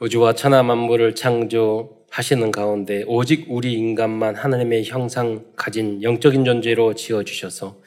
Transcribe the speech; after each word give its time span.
우주와 0.00 0.34
천하 0.34 0.62
만물을 0.62 1.14
창조하시는 1.14 2.50
가운데 2.52 3.04
오직 3.06 3.46
우리 3.48 3.72
인간만 3.74 4.36
하나님의 4.36 4.84
형상 4.84 5.44
가진 5.56 6.02
영적인 6.02 6.44
존재로 6.44 6.94
지어 6.94 7.24
주셔서 7.24 7.80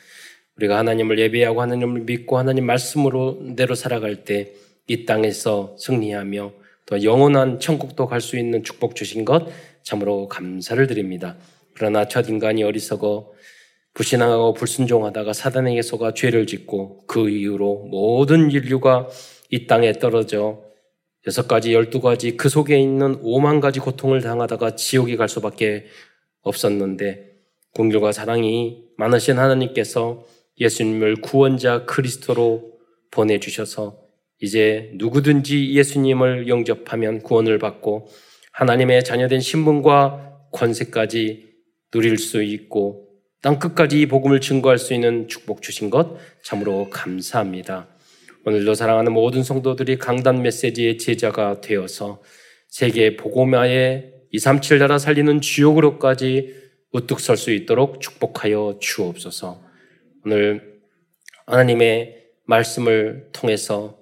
우리가 0.57 0.77
하나님을 0.77 1.19
예배하고 1.19 1.61
하나님을 1.61 2.01
믿고 2.01 2.37
하나님 2.37 2.65
말씀으로 2.65 3.55
대로 3.55 3.75
살아갈 3.75 4.23
때 4.23 4.53
이 4.91 5.05
땅에서 5.05 5.75
승리하며 5.79 6.51
또 6.85 7.03
영원한 7.03 7.59
천국도 7.59 8.08
갈 8.08 8.19
수 8.19 8.37
있는 8.37 8.62
축복 8.63 8.96
주신 8.96 9.23
것 9.23 9.47
참으로 9.83 10.28
감사를 10.28 10.85
드립니다. 10.87 11.37
그러나 11.75 12.09
첫 12.09 12.28
인간이 12.28 12.63
어리석어 12.63 13.31
불신앙하고 13.93 14.53
불순종하다가 14.53 15.31
사단에게 15.31 15.81
속아 15.81 16.13
죄를 16.13 16.45
짓고 16.45 17.05
그 17.07 17.30
이후로 17.30 17.88
모든 17.89 18.52
인류가 18.52 19.07
이 19.49 19.66
땅에 19.66 19.93
떨어져 19.93 20.62
여섯 21.27 21.48
가지, 21.48 21.73
열두 21.73 22.02
가지 22.02 22.35
그 22.35 22.49
속에 22.49 22.80
있는 22.80 23.20
오만 23.22 23.59
가지 23.59 23.80
고통을 23.80 24.22
당하다가 24.22 24.76
지옥에 24.76 25.16
갈 25.16 25.30
수밖에 25.30 25.86
없었는데 26.41 27.32
공길과 27.76 28.12
사랑이 28.12 28.84
많으신 28.98 29.38
하나님께서 29.38 30.26
예수님을 30.59 31.18
구원자 31.22 31.86
그리스도로 31.86 32.72
보내주셔서 33.12 34.00
이제 34.42 34.92
누구든지 34.95 35.73
예수님을 35.73 36.48
영접하면 36.48 37.22
구원을 37.22 37.59
받고 37.59 38.08
하나님의 38.53 39.03
자녀된 39.03 39.40
신분과 39.40 40.50
권세까지 40.52 41.52
누릴 41.92 42.17
수 42.17 42.42
있고 42.42 43.08
땅 43.42 43.59
끝까지 43.59 44.06
복음을 44.08 44.42
증거할 44.42 44.78
수 44.78 44.94
있는 44.94 45.28
축복 45.28 45.62
주신 45.62 45.90
것 45.90 46.17
참으로 46.44 46.90
감사합니다. 46.90 47.88
오늘도 48.44 48.73
사랑하는 48.73 49.12
모든 49.13 49.44
성도들이 49.44 50.00
강단 50.00 50.41
메시지의 50.41 50.98
제자가 50.98 51.62
되어서 51.62 52.23
세계 52.70 53.16
복음화의 53.16 54.14
237 54.31 54.80
나라 54.80 54.98
살리는 54.98 55.41
주역으로까지 55.41 56.56
우뚝 56.92 57.19
설 57.19 57.38
수 57.38 57.52
있도록 57.52 58.02
축복하여 58.02 58.78
주옵소서. 58.80 59.62
오늘 60.25 60.80
하나님의 61.45 62.17
말씀을 62.45 63.30
통해서 63.31 64.00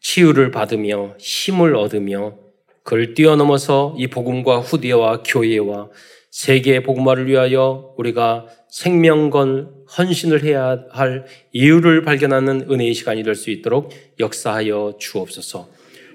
치유를 0.00 0.50
받으며 0.50 1.14
힘을 1.18 1.76
얻으며 1.76 2.38
그를 2.82 3.12
뛰어넘어서 3.12 3.94
이 3.98 4.06
복음과 4.06 4.60
후대와 4.60 5.22
교회와 5.22 5.90
세계 6.30 6.82
복음화를 6.82 7.26
위하여 7.26 7.94
우리가 7.98 8.46
생명건 8.70 9.81
헌신을 9.98 10.42
해야 10.44 10.78
할 10.90 11.26
이유를 11.52 12.02
발견하는 12.02 12.66
은혜의 12.70 12.94
시간이 12.94 13.22
될 13.22 13.34
수 13.34 13.50
있도록 13.50 13.90
역사하여 14.18 14.94
주옵소서. 14.98 15.68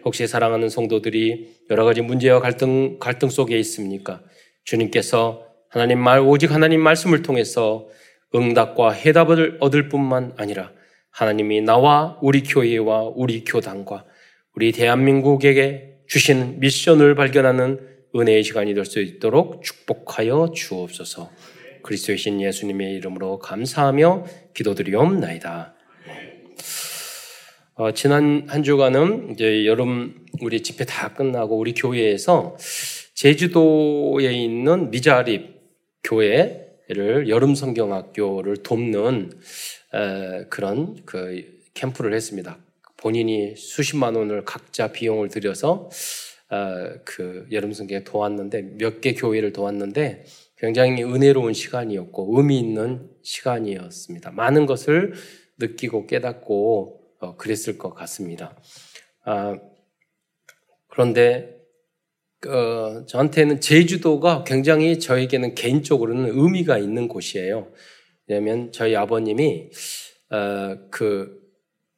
혹시 0.06 0.26
사랑하는 0.26 0.70
성도들이 0.70 1.58
여러 1.70 1.86
가지 1.86 2.02
문제와 2.02 2.40
갈등, 2.40 2.98
갈등 3.00 3.30
속에 3.30 3.58
있습니까? 3.60 4.22
주님께서 4.64 5.44
하나님 5.70 6.00
말, 6.00 6.20
오직 6.20 6.52
하나님 6.52 6.82
말씀을 6.82 7.22
통해서 7.22 7.88
응답과 8.34 8.92
해답을 8.92 9.58
얻을 9.60 9.90
뿐만 9.90 10.34
아니라 10.38 10.72
하나님이 11.12 11.62
나와 11.62 12.18
우리 12.22 12.44
교회와 12.44 13.12
우리 13.16 13.44
교단과 13.44 14.06
우리 14.54 14.72
대한민국에게 14.72 15.98
주신 16.08 16.60
미션을 16.60 17.16
발견하는 17.16 17.80
은혜의 18.16 18.44
시간이 18.44 18.74
될 18.74 18.86
수 18.86 19.00
있도록 19.02 19.62
축복하여 19.64 20.52
주옵소서. 20.56 21.30
그리스도의 21.88 22.18
신 22.18 22.42
예수님의 22.42 22.96
이름으로 22.96 23.40
감사하며 23.40 24.26
기도드리옵나이다. 24.54 25.74
어, 27.76 27.92
지난 27.94 28.44
한 28.50 28.62
주간은 28.64 29.32
이제 29.32 29.66
여름 29.66 30.26
우리 30.42 30.62
집회 30.62 30.84
다 30.84 31.14
끝나고 31.14 31.58
우리 31.58 31.74
교회에서 31.74 32.58
제주도에 33.14 34.34
있는 34.34 34.92
미자립 34.92 35.62
교회를 36.04 37.30
여름 37.30 37.56
성경학교를 37.56 38.58
돕는 38.64 39.32
에, 39.94 40.46
그런 40.50 40.98
그 41.06 41.46
캠프를 41.74 42.14
했습니다. 42.14 42.58
본인이 42.98 43.56
수십만 43.56 44.16
원을 44.16 44.44
각자 44.44 44.92
비용을 44.92 45.30
들여서 45.30 45.90
어, 46.50 46.90
그 47.06 47.48
여름 47.52 47.72
성경에 47.72 48.04
도왔는데 48.04 48.76
몇 48.78 49.00
개 49.00 49.14
교회를 49.14 49.54
도왔는데 49.54 50.26
굉장히 50.58 51.04
은혜로운 51.04 51.54
시간이었고 51.54 52.38
의미 52.38 52.60
있는 52.60 53.10
시간이었습니다. 53.22 54.32
많은 54.32 54.66
것을 54.66 55.14
느끼고 55.60 56.08
깨닫고 56.08 57.02
어, 57.20 57.36
그랬을 57.36 57.78
것 57.78 57.94
같습니다. 57.94 58.56
아, 59.24 59.58
그런데 60.88 61.58
어, 62.48 63.06
저한테는 63.06 63.62
제주도가 63.62 64.44
굉장히 64.44 65.00
저에게는 65.00 65.56
개인적으로는 65.56 66.38
의미가 66.38 66.78
있는 66.78 67.08
곳이에요. 67.08 67.72
왜냐하면 68.28 68.72
저희 68.72 68.96
아버님이 68.96 69.70
어, 70.32 70.78
그 70.92 71.40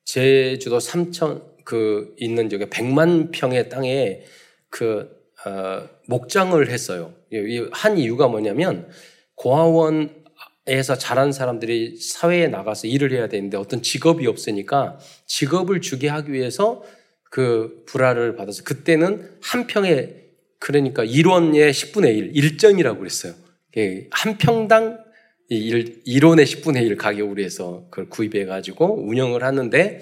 제주도 0.06 0.80
삼천 0.80 1.50
그 1.66 2.16
있는 2.18 2.50
저기 2.50 2.70
백만 2.70 3.32
평의 3.32 3.70
땅에 3.70 4.24
그 4.70 5.10
어, 5.46 5.88
목장을 6.10 6.68
했어요. 6.70 7.14
한 7.72 7.98
이유가 7.98 8.28
뭐냐면 8.28 8.90
고아원에서 9.36 10.98
자란 10.98 11.32
사람들이 11.32 11.98
사회에 11.98 12.48
나가서 12.48 12.88
일을 12.88 13.12
해야 13.12 13.28
되는데 13.28 13.58
어떤 13.58 13.84
직업이 13.84 14.26
없으니까 14.26 14.98
직업을 15.28 15.82
주게 15.82 16.10
하기 16.10 16.34
위해서 16.34 16.84
그 17.30 17.84
불화를 17.86 18.36
받아서 18.36 18.64
그때는 18.64 19.30
한 19.42 19.68
평에 19.68 20.16
그러니까 20.58 21.06
1원의 21.06 21.70
10분의 21.70 22.18
1, 22.18 22.32
일정이라고 22.36 22.98
그랬어요. 22.98 23.34
한 24.10 24.38
평당 24.40 24.98
1, 25.48 26.04
1원의 26.06 26.44
10분의 26.44 26.82
1 26.88 26.98
가격으로 26.98 27.42
해서 27.42 27.86
그걸 27.92 28.10
구입해 28.10 28.46
가지고 28.46 29.08
운영을 29.08 29.44
하는데 29.44 30.02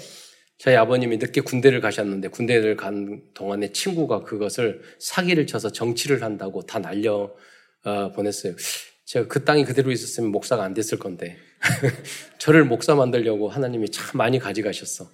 저희 0.57 0.75
아버님이 0.75 1.17
늦게 1.17 1.41
군대를 1.41 1.81
가셨는데 1.81 2.29
군대를 2.29 2.75
간 2.75 3.21
동안에 3.33 3.71
친구가 3.71 4.23
그것을 4.23 4.81
사기를 4.99 5.45
쳐서 5.45 5.71
정치를 5.71 6.23
한다고 6.23 6.63
다 6.63 6.79
날려 6.79 7.33
어, 7.83 8.11
보냈어요. 8.11 8.55
제가 9.05 9.27
그 9.27 9.45
땅이 9.45 9.65
그대로 9.65 9.91
있었으면 9.91 10.31
목사가 10.31 10.63
안 10.63 10.73
됐을 10.73 10.97
건데 10.97 11.37
저를 12.39 12.65
목사 12.65 12.95
만들려고 12.95 13.49
하나님이 13.49 13.89
참 13.89 14.05
많이 14.15 14.39
가져가셨어. 14.39 15.09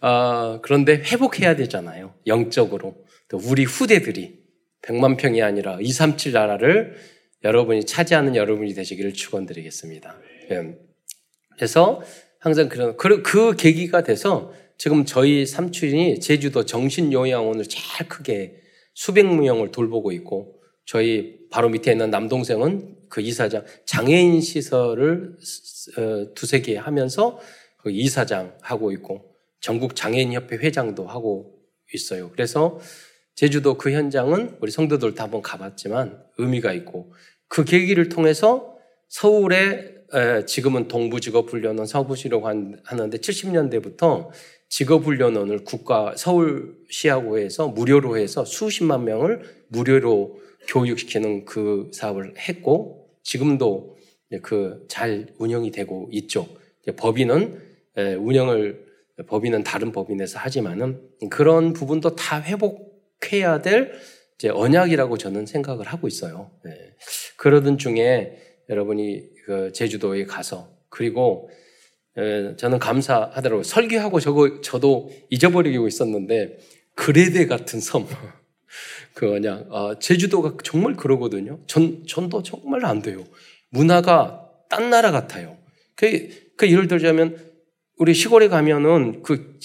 어, 0.00 0.60
그런데 0.62 0.96
회복해야 0.96 1.56
되잖아요. 1.56 2.14
영적으로. 2.26 3.04
또 3.28 3.38
우리 3.42 3.64
후대들이 3.64 4.38
100만 4.82 5.16
평이 5.16 5.42
아니라 5.42 5.78
237 5.80 6.32
나라를 6.32 6.96
여러분이 7.44 7.86
차지하는 7.86 8.34
여러분이 8.36 8.74
되시기를 8.74 9.12
축원드리겠습니다. 9.12 10.18
예. 10.50 10.76
그래서 11.56 12.02
항상 12.38 12.68
그런 12.68 12.96
그, 12.96 13.22
그 13.22 13.56
계기가 13.56 14.02
돼서 14.02 14.52
지금 14.76 15.04
저희 15.04 15.44
삼촌이 15.44 16.20
제주도 16.20 16.64
정신요양원을 16.64 17.64
제일 17.64 18.08
크게 18.08 18.60
수백 18.94 19.26
명을 19.26 19.72
돌보고 19.72 20.12
있고 20.12 20.60
저희 20.86 21.38
바로 21.50 21.68
밑에 21.68 21.92
있는 21.92 22.10
남동생은 22.10 22.96
그 23.08 23.20
이사장 23.20 23.64
장애인 23.86 24.40
시설을 24.40 25.36
어, 25.98 26.34
두세 26.34 26.60
개 26.62 26.76
하면서 26.76 27.38
그 27.76 27.90
이사장 27.90 28.56
하고 28.60 28.92
있고 28.92 29.34
전국 29.60 29.96
장애인 29.96 30.32
협회 30.32 30.56
회장도 30.56 31.06
하고 31.06 31.58
있어요. 31.92 32.30
그래서 32.30 32.78
제주도 33.34 33.78
그 33.78 33.92
현장은 33.92 34.58
우리 34.60 34.70
성도들 34.70 35.14
다 35.14 35.24
한번 35.24 35.42
가봤지만 35.42 36.22
의미가 36.38 36.72
있고 36.74 37.12
그 37.48 37.64
계기를 37.64 38.08
통해서 38.08 38.76
서울에 39.08 39.97
지금은 40.46 40.88
동부직업훈련원 40.88 41.86
서부시라고 41.86 42.48
하는데 42.48 43.18
70년대부터 43.18 44.30
직업훈련원을 44.68 45.64
국가 45.64 46.14
서울시하고 46.16 47.38
해서 47.38 47.68
무료로 47.68 48.18
해서 48.18 48.44
수십만 48.44 49.04
명을 49.04 49.42
무료로 49.68 50.38
교육시키는 50.68 51.44
그 51.44 51.90
사업을 51.92 52.34
했고 52.38 53.08
지금도 53.22 53.96
그 54.42 54.86
잘 54.88 55.28
운영이 55.38 55.70
되고 55.70 56.08
있죠. 56.12 56.46
법인은 56.96 57.60
운영을 58.18 58.86
법인은 59.26 59.64
다른 59.64 59.90
법인에서 59.90 60.38
하지만은 60.38 61.00
그런 61.30 61.72
부분도 61.72 62.14
다 62.14 62.40
회복해야 62.40 63.62
될 63.62 63.92
언약이라고 64.44 65.18
저는 65.18 65.46
생각을 65.46 65.86
하고 65.86 66.06
있어요. 66.08 66.50
그러던 67.36 67.78
중에 67.78 68.38
여러분이 68.68 69.22
그 69.44 69.72
제주도에 69.72 70.24
가서 70.24 70.68
그리고 70.88 71.50
저는 72.56 72.78
감사하더라고요. 72.78 73.62
설계하고 73.62 74.20
저거 74.20 74.60
저도 74.60 75.10
잊어버리고 75.30 75.86
있었는데 75.86 76.58
그레데 76.94 77.46
같은 77.46 77.80
섬. 77.80 78.06
그 79.14 79.24
뭐냐 79.24 79.66
어, 79.70 79.98
제주도가 79.98 80.56
정말 80.62 80.94
그러거든요. 80.94 81.60
전 81.66 82.04
전도 82.06 82.42
정말 82.42 82.84
안 82.84 83.02
돼요. 83.02 83.24
문화가 83.70 84.48
딴 84.68 84.90
나라 84.90 85.10
같아요. 85.10 85.56
그, 85.94 86.28
그 86.56 86.70
예를 86.70 86.88
들자면 86.88 87.36
우리 87.96 88.14
시골에 88.14 88.48
가면은 88.48 89.22
그 89.22 89.58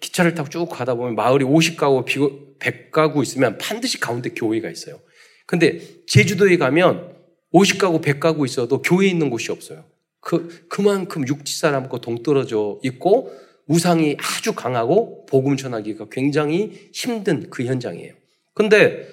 기차를 0.00 0.34
타고 0.34 0.48
쭉 0.48 0.66
가다 0.66 0.94
보면 0.94 1.14
마을이 1.14 1.44
50가구, 1.44 2.58
100가구 2.58 3.22
있으면 3.22 3.58
반드시 3.58 4.00
가운데 4.00 4.30
교회가 4.30 4.70
있어요. 4.70 5.00
근데 5.46 5.80
제주도에 6.06 6.56
가면 6.56 7.13
50가구, 7.54 8.02
100가구 8.02 8.44
있어도 8.44 8.82
교회 8.82 9.06
있는 9.06 9.30
곳이 9.30 9.52
없어요. 9.52 9.84
그, 10.20 10.66
그만큼 10.68 11.26
육지 11.26 11.58
사람과 11.58 12.00
동떨어져 12.00 12.80
있고 12.82 13.32
우상이 13.66 14.16
아주 14.18 14.54
강하고 14.54 15.24
복음 15.26 15.56
전하기가 15.56 16.08
굉장히 16.10 16.90
힘든 16.92 17.48
그 17.50 17.64
현장이에요. 17.64 18.12
근데 18.52 19.06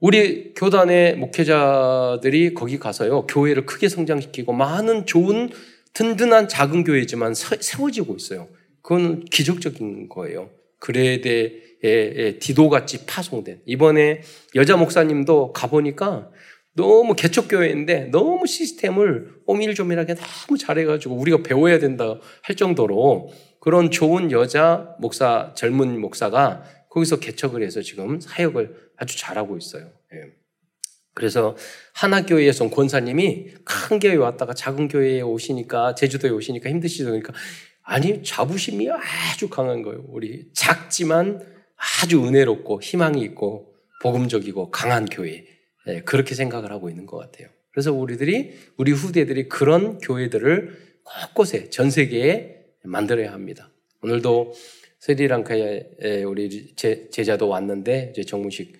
우리 0.00 0.52
교단의 0.54 1.16
목회자들이 1.16 2.54
거기 2.54 2.78
가서요, 2.78 3.26
교회를 3.26 3.64
크게 3.64 3.88
성장시키고 3.88 4.52
많은 4.52 5.06
좋은 5.06 5.50
든든한 5.94 6.48
작은 6.48 6.84
교회지만 6.84 7.32
세워지고 7.34 8.16
있어요. 8.16 8.48
그건 8.82 9.24
기적적인 9.24 10.10
거예요. 10.10 10.50
그레데의 10.78 12.38
디도같이 12.40 13.06
파송된. 13.06 13.62
이번에 13.64 14.20
여자 14.54 14.76
목사님도 14.76 15.54
가보니까 15.54 16.30
너무 16.76 17.14
개척교회인데 17.14 18.10
너무 18.12 18.46
시스템을 18.46 19.40
오밀조밀하게 19.46 20.14
너무 20.14 20.58
잘해가지고 20.58 21.16
우리가 21.16 21.38
배워야 21.42 21.78
된다 21.78 22.18
할 22.42 22.54
정도로 22.54 23.30
그런 23.60 23.90
좋은 23.90 24.30
여자 24.30 24.94
목사, 25.00 25.52
젊은 25.56 25.98
목사가 26.00 26.62
거기서 26.90 27.18
개척을 27.18 27.62
해서 27.62 27.80
지금 27.82 28.20
사역을 28.20 28.90
아주 28.96 29.18
잘하고 29.18 29.56
있어요. 29.56 29.90
예. 30.14 30.32
그래서 31.14 31.56
하나교회에서 31.94 32.64
온 32.64 32.70
권사님이 32.70 33.54
큰 33.64 33.98
교회 33.98 34.14
왔다가 34.16 34.52
작은 34.52 34.88
교회에 34.88 35.22
오시니까 35.22 35.94
제주도에 35.94 36.30
오시니까 36.30 36.68
힘드시다니까 36.68 37.32
아니 37.82 38.22
자부심이 38.22 38.88
아주 38.90 39.48
강한 39.48 39.80
거예요. 39.80 40.04
우리 40.08 40.50
작지만 40.52 41.40
아주 42.02 42.22
은혜롭고 42.22 42.82
희망이 42.82 43.22
있고 43.22 43.72
복음적이고 44.02 44.70
강한 44.70 45.06
교회 45.06 45.32
예, 45.32 45.55
그렇게 46.04 46.34
생각을 46.34 46.70
하고 46.70 46.90
있는 46.90 47.06
것 47.06 47.16
같아요. 47.18 47.48
그래서 47.70 47.92
우리들이 47.92 48.54
우리 48.76 48.92
후대들이 48.92 49.48
그런 49.48 49.98
교회들을 49.98 50.86
곳곳에 51.04 51.70
전 51.70 51.90
세계에 51.90 52.64
만들어야 52.82 53.32
합니다. 53.32 53.70
오늘도 54.02 54.54
스리랑카에 54.98 56.24
우리 56.26 56.74
제, 56.74 57.08
자도 57.10 57.48
왔는데 57.48 58.10
이제 58.12 58.24
정문식 58.24 58.74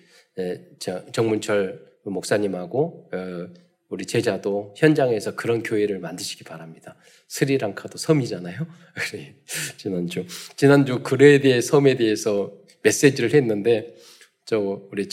정문철 1.11 1.87
목사님하고 2.03 3.09
어, 3.13 3.47
우리 3.89 4.05
제자도 4.05 4.73
현장에서 4.75 5.35
그런 5.35 5.63
교회를 5.63 5.99
만드시기 5.99 6.43
바랍니다. 6.43 6.95
스리랑카도 7.29 7.97
섬이잖아요. 7.97 8.67
지난주 9.77 10.25
지난주 10.55 11.01
그레디의 11.03 11.61
섬에 11.61 11.95
대해서 11.95 12.53
메시지를 12.81 13.33
했는데 13.33 13.95
저 14.45 14.59
우리 14.91 15.07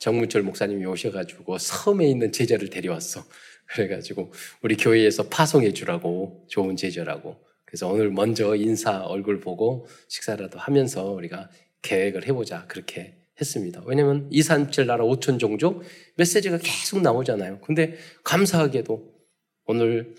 정문철 0.00 0.42
목사님이 0.42 0.84
오셔가지고 0.86 1.58
섬에 1.58 2.08
있는 2.08 2.32
제자를 2.32 2.68
데려왔어. 2.68 3.24
그래가지고 3.66 4.32
우리 4.62 4.76
교회에서 4.76 5.28
파송해 5.28 5.72
주라고 5.72 6.44
좋은 6.48 6.74
제자라고. 6.74 7.36
그래서 7.64 7.86
오늘 7.86 8.10
먼저 8.10 8.56
인사 8.56 9.04
얼굴 9.04 9.38
보고 9.38 9.86
식사라도 10.08 10.58
하면서 10.58 11.04
우리가 11.04 11.48
계획을 11.82 12.26
해보자 12.26 12.66
그렇게 12.66 13.14
했습니다. 13.40 13.80
왜냐하면 13.86 14.26
이산칠 14.32 14.86
나라 14.86 15.04
오천 15.04 15.38
종족 15.38 15.84
메시지가 16.16 16.58
계속 16.58 17.00
나오잖아요. 17.00 17.60
근데 17.60 17.96
감사하게도 18.24 19.14
오늘 19.66 20.16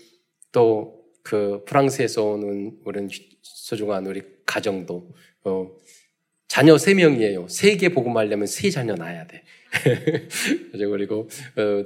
또 0.50 1.02
그 1.22 1.64
프랑스에서 1.66 2.24
오는 2.24 2.78
우리 2.84 3.08
소중한 3.42 4.06
우리 4.06 4.22
가정도 4.44 5.08
어, 5.44 5.70
자녀 6.48 6.76
세 6.76 6.94
명이에요. 6.94 7.48
세계 7.48 7.88
복음하려면 7.88 8.46
세 8.46 8.70
자녀 8.70 8.94
낳아야 8.94 9.26
돼. 9.26 9.42
그리고 10.72 11.28
어, 11.56 11.84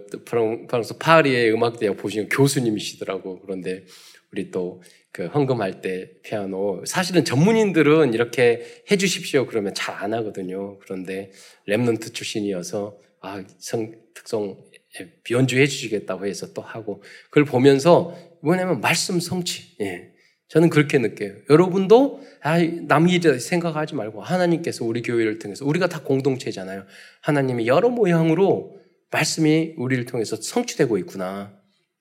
프랑스 0.67 0.99
파리의 0.99 1.53
음악대학 1.53 1.97
보시는 1.97 2.29
교수님이시더라고. 2.29 3.41
그런데 3.41 3.85
우리 4.33 4.51
또 4.51 4.81
그 5.17 5.29
헌금할 5.29 5.81
때 5.81 6.11
피아노 6.23 6.85
사실은 6.85 7.25
전문인들은 7.25 8.13
이렇게 8.13 8.83
해주십시오 8.91 9.47
그러면 9.47 9.73
잘 9.73 9.97
안 9.97 10.13
하거든요. 10.13 10.79
그런데 10.81 11.31
랩런트 11.67 12.13
출신이어서 12.13 12.99
아, 13.23 13.43
성 13.59 13.95
특성 14.13 14.63
연주해 15.31 15.67
주시겠다고 15.67 16.27
해서 16.27 16.53
또 16.53 16.61
하고 16.61 17.03
그걸 17.31 17.47
보면서 17.47 18.15
뭐냐면 18.43 18.83
말씀 18.83 19.19
성취. 19.19 19.75
예. 19.81 20.13
저는 20.49 20.71
그렇게 20.71 20.99
느껴요. 20.99 21.33
여러분도 21.51 22.21
아, 22.43 22.59
남 22.87 23.09
일이 23.09 23.39
생각하지 23.41 23.95
말고 23.95 24.23
하나님께서 24.23 24.85
우리 24.85 25.03
교회를 25.03 25.39
통해서 25.39 25.65
우리가 25.65 25.89
다 25.89 26.03
공동체잖아요. 26.03 26.85
하나님이 27.23 27.67
여러 27.67 27.89
모양으로 27.89 28.77
말씀이 29.11 29.75
우리를 29.77 30.05
통해서 30.07 30.37
성취되고 30.37 30.99
있구나. 30.99 31.57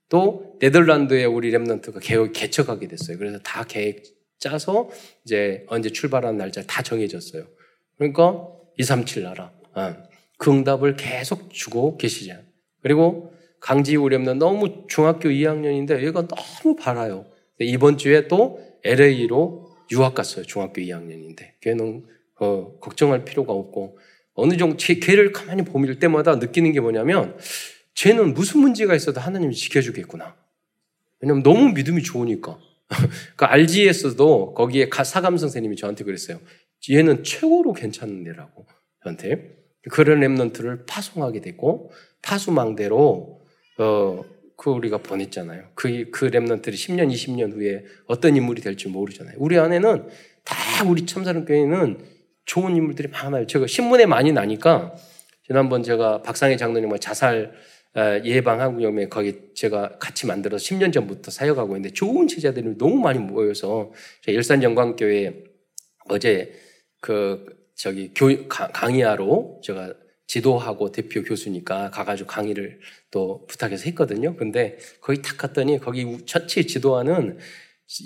또 0.09 0.57
네덜란드에 0.59 1.25
우리 1.25 1.51
랩런트가 1.51 2.31
개척하게 2.33 2.87
됐어요. 2.87 3.17
그래서 3.17 3.39
다 3.39 3.63
계획 3.63 4.03
짜서 4.39 4.89
이제 5.25 5.65
언제 5.67 5.89
출발하는 5.89 6.37
날짜 6.37 6.61
다 6.67 6.83
정해졌어요. 6.83 7.47
그러니까 7.97 8.47
237 8.77 9.23
나라. 9.23 9.51
어. 9.73 9.95
그 10.37 10.51
응답을 10.51 10.95
계속 10.97 11.51
주고 11.51 11.97
계시죠. 11.97 12.35
그리고 12.83 13.33
강지 13.59 13.95
우리 13.95 14.15
랩런 14.17 14.37
너무 14.37 14.85
중학교 14.87 15.29
2학년인데 15.29 16.03
얘가 16.03 16.27
너무 16.27 16.75
바라요. 16.75 17.25
이번 17.59 17.97
주에 17.97 18.27
또 18.27 18.59
LA로 18.83 19.71
유학 19.91 20.15
갔어요. 20.15 20.45
중학교 20.45 20.81
2학년인데. 20.81 21.59
걔는 21.61 22.05
어, 22.39 22.77
걱정할 22.79 23.23
필요가 23.23 23.53
없고 23.53 23.97
어느 24.33 24.57
정도 24.57 24.77
제 24.77 24.95
걔를 24.95 25.31
가만히 25.31 25.63
보밀 25.63 25.99
때마다 25.99 26.35
느끼는 26.35 26.73
게 26.73 26.81
뭐냐면 26.81 27.37
쟤는 27.93 28.33
무슨 28.33 28.59
문제가 28.59 28.93
있어도 28.95 29.21
하나님이 29.21 29.55
지켜주겠구나. 29.55 30.35
왜냐면 31.21 31.43
너무 31.43 31.71
믿음이 31.71 32.03
좋으니까. 32.03 32.59
그 33.35 33.45
RG에서도 33.45 34.53
거기에 34.53 34.89
사감 35.03 35.37
선생님이 35.37 35.75
저한테 35.77 36.03
그랬어요. 36.03 36.39
얘는 36.89 37.23
최고로 37.23 37.73
괜찮은 37.73 38.27
애라고 38.27 38.67
저한테 39.03 39.55
그런 39.89 40.19
랩런트를 40.19 40.85
파송하게 40.85 41.41
되고 41.41 41.91
파수망대로 42.21 43.41
어, 43.77 44.21
그 44.57 44.69
우리가 44.69 44.99
보냈잖아요. 44.99 45.69
그, 45.75 46.09
그 46.11 46.29
랩런트들이 46.29 46.73
10년, 46.73 47.11
20년 47.11 47.53
후에 47.53 47.83
어떤 48.07 48.35
인물이 48.35 48.61
될지 48.61 48.87
모르잖아요. 48.87 49.35
우리 49.37 49.57
안에는 49.57 50.07
다 50.43 50.55
우리 50.85 51.05
참사랑 51.05 51.45
교회는 51.45 51.99
좋은 52.45 52.75
인물들이 52.75 53.09
많아요. 53.09 53.47
제가 53.47 53.67
신문에 53.67 54.05
많이 54.05 54.31
나니까 54.31 54.95
지난번 55.45 55.83
제가 55.83 56.21
박상희 56.21 56.57
장로님과 56.57 56.97
자살 56.99 57.53
면 57.95 59.09
거기 59.09 59.53
제가 59.53 59.97
같이 59.99 60.27
만들어서 60.27 60.63
10년 60.65 60.91
전부터 60.91 61.31
사역하고 61.31 61.77
있는데 61.77 61.93
좋은 61.93 62.27
제자들이 62.27 62.77
너무 62.77 62.95
많이 62.97 63.19
모여서 63.19 63.91
일산 64.27 64.61
영광교회 64.61 65.43
어제 66.09 66.53
그 66.99 67.45
저기 67.75 68.11
교 68.13 68.47
강의하러 68.47 69.59
제가 69.63 69.93
지도하고 70.27 70.91
대표 70.91 71.23
교수니까 71.23 71.91
가가지고 71.91 72.27
강의를 72.27 72.79
또 73.11 73.45
부탁해서 73.47 73.85
했거든요. 73.85 74.35
근데 74.35 74.77
거기 75.01 75.21
탁 75.21 75.37
갔더니 75.37 75.79
거기 75.79 76.25
전체 76.25 76.63
지도하는 76.63 77.37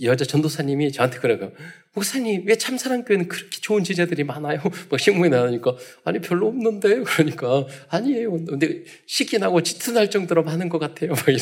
여자 0.02 0.26
전도사님이 0.26 0.92
저한테 0.92 1.20
그래요. 1.20 1.54
목사님, 1.94 2.44
왜 2.46 2.56
참사랑교회는 2.58 3.30
그렇게 3.30 3.62
좋은 3.62 3.84
제자들이 3.84 4.26
많아요? 4.26 4.60
막 4.90 5.00
신문에 5.00 5.30
나오니까, 5.30 5.78
아니, 6.04 6.20
별로 6.20 6.48
없는데? 6.48 7.04
그러니까, 7.04 7.66
아니에요. 7.88 8.32
근데 8.46 8.84
시기나고 9.08 9.64
질투날 9.64 10.10
정도로 10.10 10.44
많은 10.44 10.68
것 10.68 10.80
같아요. 10.80 11.12
막 11.12 11.30
이래. 11.30 11.40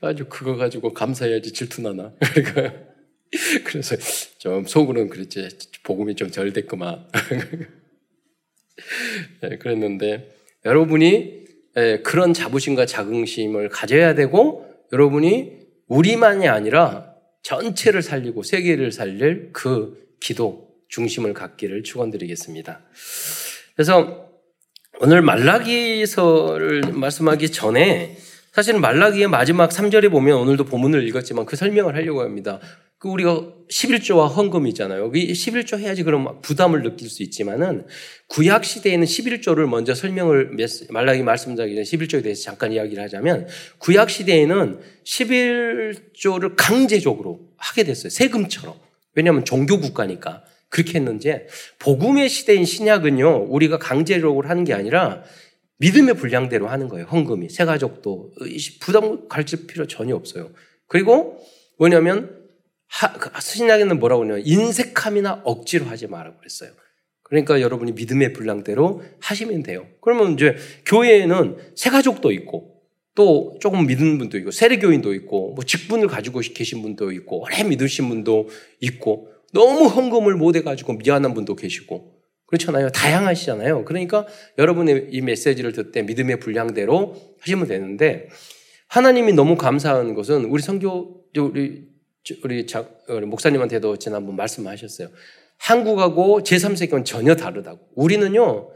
아주 0.00 0.26
그거 0.28 0.56
가지고 0.56 0.94
감사해야지 0.94 1.52
질투나나. 1.52 2.14
그러니까, 2.34 2.74
그래서 3.64 3.96
좀 4.38 4.64
속으로는 4.64 5.10
그랬지. 5.10 5.48
복음이 5.82 6.14
좀 6.14 6.30
덜 6.30 6.52
됐구만. 6.52 7.08
네, 9.42 9.56
그랬는데 9.58 10.30
여러분이 10.64 11.40
예, 11.76 12.00
그런 12.02 12.34
자부심과 12.34 12.86
자긍심을 12.86 13.68
가져야 13.68 14.14
되고 14.14 14.66
여러분이 14.92 15.60
우리만이 15.86 16.48
아니라 16.48 17.14
전체를 17.42 18.02
살리고 18.02 18.42
세계를 18.42 18.92
살릴 18.92 19.50
그 19.52 19.98
기도 20.20 20.68
중심을 20.88 21.32
갖기를 21.32 21.82
축원드리겠습니다. 21.84 22.80
그래서 23.74 24.28
오늘 25.00 25.22
말라기서를 25.22 26.82
말씀하기 26.92 27.50
전에 27.52 28.16
사실은 28.52 28.80
말라기의 28.80 29.28
마지막 29.28 29.70
3절에 29.70 30.10
보면 30.10 30.36
오늘도 30.36 30.64
본문을 30.64 31.06
읽었지만 31.08 31.46
그 31.46 31.56
설명을 31.56 31.94
하려고 31.94 32.22
합니다. 32.22 32.60
그 33.00 33.08
우리가 33.08 33.54
11조와 33.70 34.28
헌금이잖아요. 34.36 35.10
11조 35.10 35.78
해야지 35.78 36.02
그럼 36.02 36.42
부담을 36.42 36.82
느낄 36.82 37.08
수 37.08 37.22
있지만은 37.22 37.86
구약 38.28 38.62
시대에는 38.62 39.06
11조를 39.06 39.66
먼저 39.66 39.94
설명을 39.94 40.54
말라기 40.90 41.22
말씀드리기 41.22 41.76
전에 41.76 41.82
11조에 41.82 42.22
대해서 42.22 42.42
잠깐 42.42 42.72
이야기를 42.72 43.02
하자면 43.04 43.48
구약 43.78 44.10
시대에는 44.10 44.80
11조를 45.04 46.52
강제적으로 46.58 47.40
하게 47.56 47.84
됐어요. 47.84 48.10
세금처럼. 48.10 48.76
왜냐하면 49.14 49.46
종교 49.46 49.80
국가니까 49.80 50.44
그렇게 50.68 50.98
했는지 50.98 51.34
복음의 51.78 52.28
시대인 52.28 52.66
신약은요 52.66 53.46
우리가 53.48 53.78
강제력으로 53.78 54.46
하는 54.46 54.64
게 54.64 54.74
아니라 54.74 55.22
믿음의 55.78 56.16
분량대로 56.16 56.68
하는 56.68 56.88
거예요. 56.88 57.06
헌금이 57.06 57.48
새 57.48 57.64
가족도 57.64 58.34
부담 58.78 59.26
가르칠 59.26 59.66
필요 59.66 59.86
전혀 59.86 60.14
없어요. 60.14 60.50
그리고 60.86 61.42
뭐냐면 61.78 62.39
하, 62.90 63.12
그 63.12 63.30
신약에는 63.40 63.98
뭐라고 63.98 64.24
하냐면 64.24 64.42
인색함이나 64.44 65.42
억지로 65.44 65.86
하지 65.86 66.06
말라고 66.08 66.38
그랬어요. 66.38 66.70
그러니까 67.22 67.60
여러분이 67.60 67.92
믿음의 67.92 68.32
분량대로 68.32 69.02
하시면 69.20 69.62
돼요. 69.62 69.86
그러면 70.00 70.32
이제 70.32 70.56
교회에는 70.86 71.56
새 71.76 71.88
가족도 71.90 72.32
있고 72.32 72.80
또 73.14 73.56
조금 73.60 73.86
믿는 73.86 74.18
분도 74.18 74.36
있고 74.38 74.50
세례교인도 74.50 75.14
있고 75.14 75.54
뭐 75.54 75.64
직분을 75.64 76.08
가지고 76.08 76.40
계신 76.40 76.82
분도 76.82 77.12
있고 77.12 77.42
오래 77.42 77.62
믿으신 77.62 78.08
분도 78.08 78.48
있고 78.80 79.28
너무 79.52 79.86
헌금을 79.86 80.34
못 80.34 80.56
해가지고 80.56 80.94
미안한 80.94 81.34
분도 81.34 81.54
계시고 81.54 82.20
그렇잖아요. 82.46 82.90
다양하시잖아요. 82.90 83.84
그러니까 83.84 84.26
여러분의 84.58 85.08
이 85.10 85.20
메시지를 85.20 85.72
듣을 85.72 85.92
때 85.92 86.02
믿음의 86.02 86.40
분량대로 86.40 87.14
하시면 87.40 87.68
되는데 87.68 88.28
하나님이 88.88 89.34
너무 89.34 89.56
감사한 89.56 90.14
것은 90.14 90.46
우리 90.46 90.60
성교 90.60 91.26
우리 91.36 91.89
우리, 92.44 92.66
목사님한테도 93.26 93.96
지난번 93.96 94.36
말씀하셨어요. 94.36 95.08
한국하고 95.58 96.42
제3세계는 96.42 97.04
전혀 97.04 97.34
다르다고. 97.34 97.80
우리는요 97.94 98.70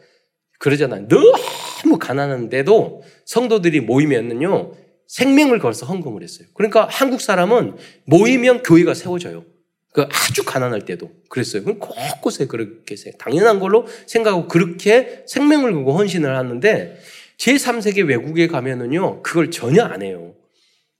그러잖아요. 0.58 1.08
너무 1.08 1.98
가난한데도 1.98 3.02
성도들이 3.24 3.80
모이면은요 3.80 4.72
생명을 5.06 5.58
걸어서 5.58 5.86
헌금을 5.86 6.22
했어요. 6.22 6.48
그러니까 6.54 6.86
한국 6.90 7.20
사람은 7.20 7.76
모이면 8.06 8.62
교회가 8.62 8.94
세워져요. 8.94 9.44
그 9.92 10.02
아주 10.02 10.44
가난할 10.44 10.82
때도 10.82 11.10
그랬어요. 11.28 11.62
그럼 11.62 11.78
곳곳에 11.78 12.46
그렇게 12.46 12.96
당연한 13.18 13.60
걸로 13.60 13.86
생각하고 14.06 14.48
그렇게 14.48 15.22
생명을 15.26 15.72
걸고 15.72 15.92
헌신을 15.92 16.36
하는데 16.36 16.98
제3세계 17.38 18.06
외국에 18.08 18.46
가면은요 18.48 19.22
그걸 19.22 19.50
전혀 19.50 19.84
안 19.84 20.02
해요. 20.02 20.34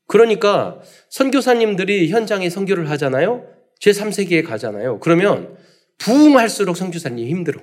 그러니까 0.07 0.81
선교사님들이 1.11 2.09
현장에 2.09 2.51
선교를 2.51 2.91
하잖아요. 2.91 3.47
제3세계에 3.81 4.45
가잖아요. 4.47 5.01
그러면 5.01 5.57
부흥할수록 5.99 6.77
선교사님이 6.77 7.29
힘들어. 7.31 7.61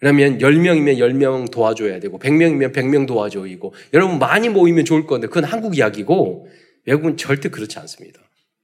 그러면 0.00 0.38
10명이면 0.38 0.98
10명 0.98 1.50
도와줘야 1.50 1.98
되고 1.98 2.18
100명이면 2.18 2.72
100명 2.72 3.06
도와줘이고 3.06 3.74
여러분 3.94 4.18
많이 4.18 4.48
모이면 4.48 4.84
좋을 4.84 5.06
건데 5.06 5.26
그건 5.26 5.44
한국 5.44 5.76
이야기고 5.76 6.46
외국은 6.86 7.16
절대 7.16 7.48
그렇지 7.48 7.78
않습니다. 7.80 8.20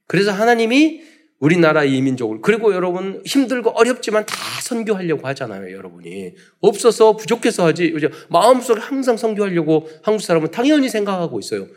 그래서 0.07 0.31
하나님이 0.31 1.01
우리나라 1.39 1.83
이민족을 1.83 2.39
그리고 2.41 2.73
여러분 2.73 3.21
힘들고 3.25 3.71
어렵지만 3.71 4.25
다 4.25 4.35
선교하려고 4.61 5.27
하잖아요, 5.27 5.75
여러분이. 5.75 6.33
없어서 6.61 7.17
부족해서 7.17 7.65
하지. 7.65 7.93
마음속에 8.29 8.79
항상 8.79 9.17
선교하려고 9.17 9.89
한국 10.01 10.21
사람은 10.21 10.51
당연히 10.51 10.87
생각하고 10.87 11.37
있어요. 11.39 11.67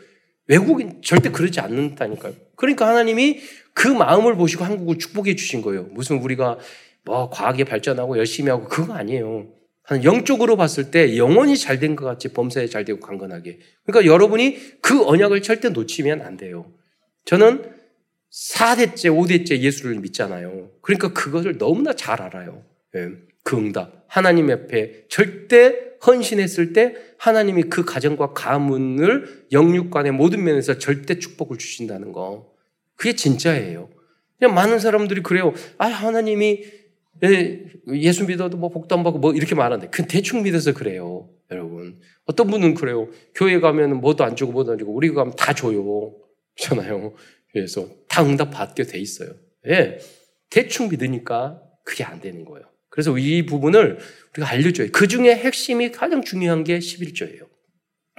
외국인 0.49 1.01
절대 1.01 1.29
그러지 1.29 1.59
않는다니까요. 1.61 2.33
그러니까 2.55 2.87
하나님이 2.87 3.39
그 3.73 3.87
마음을 3.87 4.35
보시고 4.35 4.65
한국을 4.65 4.97
축복해 4.97 5.35
주신 5.35 5.61
거예요. 5.61 5.83
무슨 5.91 6.17
우리가 6.17 6.57
뭐 7.05 7.29
과학에 7.29 7.63
발전하고 7.63 8.17
열심히 8.17 8.49
하고 8.49 8.67
그거 8.67 8.93
아니에요. 8.93 9.47
한 9.83 10.03
영적으로 10.03 10.57
봤을 10.57 10.91
때 10.91 11.17
영원히 11.17 11.55
잘 11.55 11.79
된 11.79 11.95
것 11.95 12.05
같이 12.05 12.33
범사에 12.33 12.67
잘 12.67 12.83
되고 12.83 12.99
강건하게. 12.99 13.59
그러니까 13.85 14.11
여러분이 14.11 14.81
그 14.81 15.05
언약을 15.05 15.41
절대 15.41 15.69
놓치면 15.69 16.21
안 16.21 16.35
돼요. 16.35 16.65
저는 17.25 17.63
4대째, 18.31 19.15
5대째 19.15 19.59
예수를 19.59 19.95
믿잖아요. 19.99 20.69
그러니까 20.81 21.13
그것을 21.13 21.57
너무나 21.57 21.93
잘 21.93 22.21
알아요. 22.21 22.63
예, 22.95 23.09
그 23.43 23.55
응답. 23.57 24.03
하나님 24.07 24.49
앞에 24.49 25.05
절대 25.09 25.88
헌신했을 26.05 26.73
때 26.73 26.95
하나님이 27.17 27.63
그 27.63 27.83
가정과 27.83 28.33
가문을 28.33 29.47
영육간의 29.51 30.13
모든 30.13 30.43
면에서 30.43 30.77
절대 30.77 31.19
축복을 31.19 31.57
주신다는 31.57 32.11
거. 32.11 32.53
그게 32.95 33.15
진짜예요. 33.15 33.89
그냥 34.37 34.53
많은 34.55 34.79
사람들이 34.79 35.21
그래요. 35.21 35.53
아, 35.77 35.87
하나님이 35.87 36.63
예, 37.23 38.11
수 38.13 38.25
믿어도 38.25 38.57
뭐 38.57 38.69
복도 38.69 38.95
안 38.95 39.03
받고 39.03 39.19
뭐 39.19 39.33
이렇게 39.33 39.55
말하는데 39.55 39.89
그 39.89 40.07
대충 40.07 40.43
믿어서 40.43 40.73
그래요. 40.73 41.29
여러분. 41.51 41.99
어떤 42.25 42.47
분은 42.47 42.75
그래요. 42.75 43.09
교회 43.35 43.59
가면 43.59 43.99
뭐도 43.99 44.23
안 44.23 44.35
주고 44.35 44.51
뭐도 44.53 44.73
안 44.73 44.77
주고 44.77 44.93
우리가 44.93 45.15
가면 45.15 45.35
다 45.35 45.53
줘요. 45.53 46.15
그렇잖아요. 46.55 47.13
그래서 47.51 47.87
다 48.07 48.23
응답 48.23 48.51
받게 48.51 48.83
돼 48.83 48.99
있어요. 48.99 49.31
예. 49.67 49.99
대충 50.49 50.89
믿으니까 50.89 51.61
그게 51.83 52.03
안 52.03 52.21
되는 52.21 52.45
거예요. 52.45 52.68
그래서 52.99 53.17
이 53.17 53.45
부분을 53.45 53.97
우리가 54.35 54.51
알려줘요. 54.51 54.89
그 54.91 55.07
중에 55.07 55.33
핵심이 55.33 55.89
가장 55.89 56.21
중요한 56.21 56.65
게 56.65 56.79
11조예요. 56.79 57.47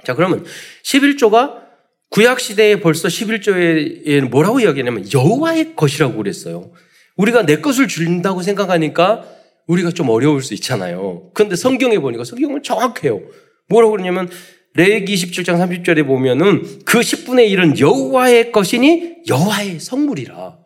자, 0.03 0.15
그러면 0.15 0.43
11조가 0.83 1.61
구약 2.09 2.39
시대에 2.39 2.79
벌써 2.79 3.07
11조에 3.07 4.27
뭐라고 4.27 4.59
이야기하냐면 4.59 5.05
여호와의 5.13 5.75
것이라고 5.75 6.17
그랬어요. 6.17 6.71
우리가 7.15 7.45
내 7.45 7.57
것을 7.57 7.87
준다고 7.87 8.41
생각하니까 8.41 9.23
우리가 9.67 9.91
좀 9.91 10.09
어려울 10.09 10.41
수 10.41 10.55
있잖아요. 10.55 11.29
그런데 11.35 11.55
성경에 11.55 11.99
보니까 11.99 12.23
성경은 12.23 12.63
정확해요. 12.63 13.21
뭐라고 13.69 13.91
그러냐면 13.91 14.31
레기 14.73 15.13
27장 15.13 15.59
30절에 15.59 16.07
보면은 16.07 16.63
그 16.85 17.01
10분의 17.01 17.51
1은 17.51 17.79
여호와의 17.79 18.51
것이니 18.51 19.17
여호와의 19.29 19.79
성물이라. 19.79 20.57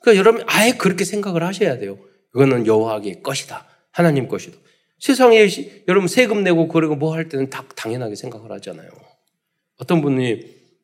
그러니까 0.00 0.18
여러분 0.18 0.42
아예 0.48 0.72
그렇게 0.72 1.04
생각을 1.04 1.44
하셔야 1.44 1.78
돼요. 1.78 1.96
이거는 2.34 2.66
여호와의 2.66 3.22
것이다. 3.22 3.66
하나님 3.90 4.28
것이다. 4.28 4.56
세상에 4.98 5.46
여러분 5.88 6.08
세금 6.08 6.44
내고 6.44 6.68
그러고 6.68 6.94
뭐 6.96 7.14
할 7.14 7.28
때는 7.28 7.50
다 7.50 7.64
당연하게 7.76 8.14
생각을 8.14 8.50
하잖아요. 8.52 8.88
어떤 9.78 10.00
분이 10.00 10.40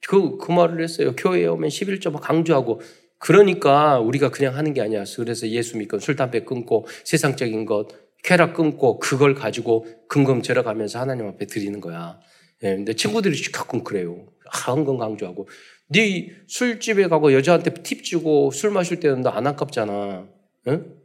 그, 0.06 0.36
그 0.38 0.52
말을 0.52 0.82
했어요. 0.82 1.14
교회에 1.16 1.46
오면 1.46 1.68
11조 1.70 2.18
강조하고 2.20 2.80
그러니까 3.18 3.98
우리가 4.00 4.30
그냥 4.30 4.56
하는 4.56 4.74
게 4.74 4.80
아니야. 4.80 5.04
그래서 5.16 5.48
예수 5.48 5.76
믿고 5.78 5.98
술, 5.98 6.16
담배 6.16 6.44
끊고 6.44 6.86
세상적인 7.04 7.66
것, 7.66 7.88
쾌락 8.24 8.54
끊고 8.54 8.98
그걸 8.98 9.34
가지고 9.34 9.86
금금절어 10.08 10.62
가면서 10.64 11.00
하나님 11.00 11.26
앞에 11.26 11.46
드리는 11.46 11.80
거야. 11.80 12.20
예, 12.64 12.74
근데 12.76 12.94
친구들이 12.94 13.40
가끔 13.52 13.82
그래요. 13.84 14.26
한건 14.46 14.98
강조하고. 14.98 15.48
네 15.88 16.30
술집에 16.48 17.08
가고 17.08 17.32
여자한테 17.32 17.72
팁 17.82 18.04
주고 18.04 18.50
술 18.50 18.70
마실 18.70 19.00
때는 19.00 19.22
너 19.22 19.30
안 19.30 19.46
아깝잖아. 19.46 20.28
응? 20.68 20.97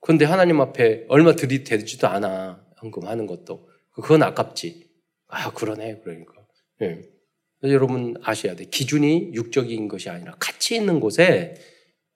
근데 0.00 0.24
하나님 0.24 0.60
앞에 0.60 1.04
얼마 1.08 1.34
들이대지도 1.34 2.08
않아. 2.08 2.64
헌금 2.82 3.06
하는 3.06 3.26
것도. 3.26 3.68
그건 3.92 4.22
아깝지. 4.22 4.88
아, 5.28 5.52
그러네. 5.52 6.00
그러니까. 6.02 6.32
예. 6.82 7.04
여러분 7.64 8.16
아셔야 8.22 8.56
돼. 8.56 8.64
기준이 8.64 9.32
육적인 9.34 9.88
것이 9.88 10.08
아니라 10.08 10.34
가치 10.38 10.74
있는 10.76 10.98
곳에 10.98 11.54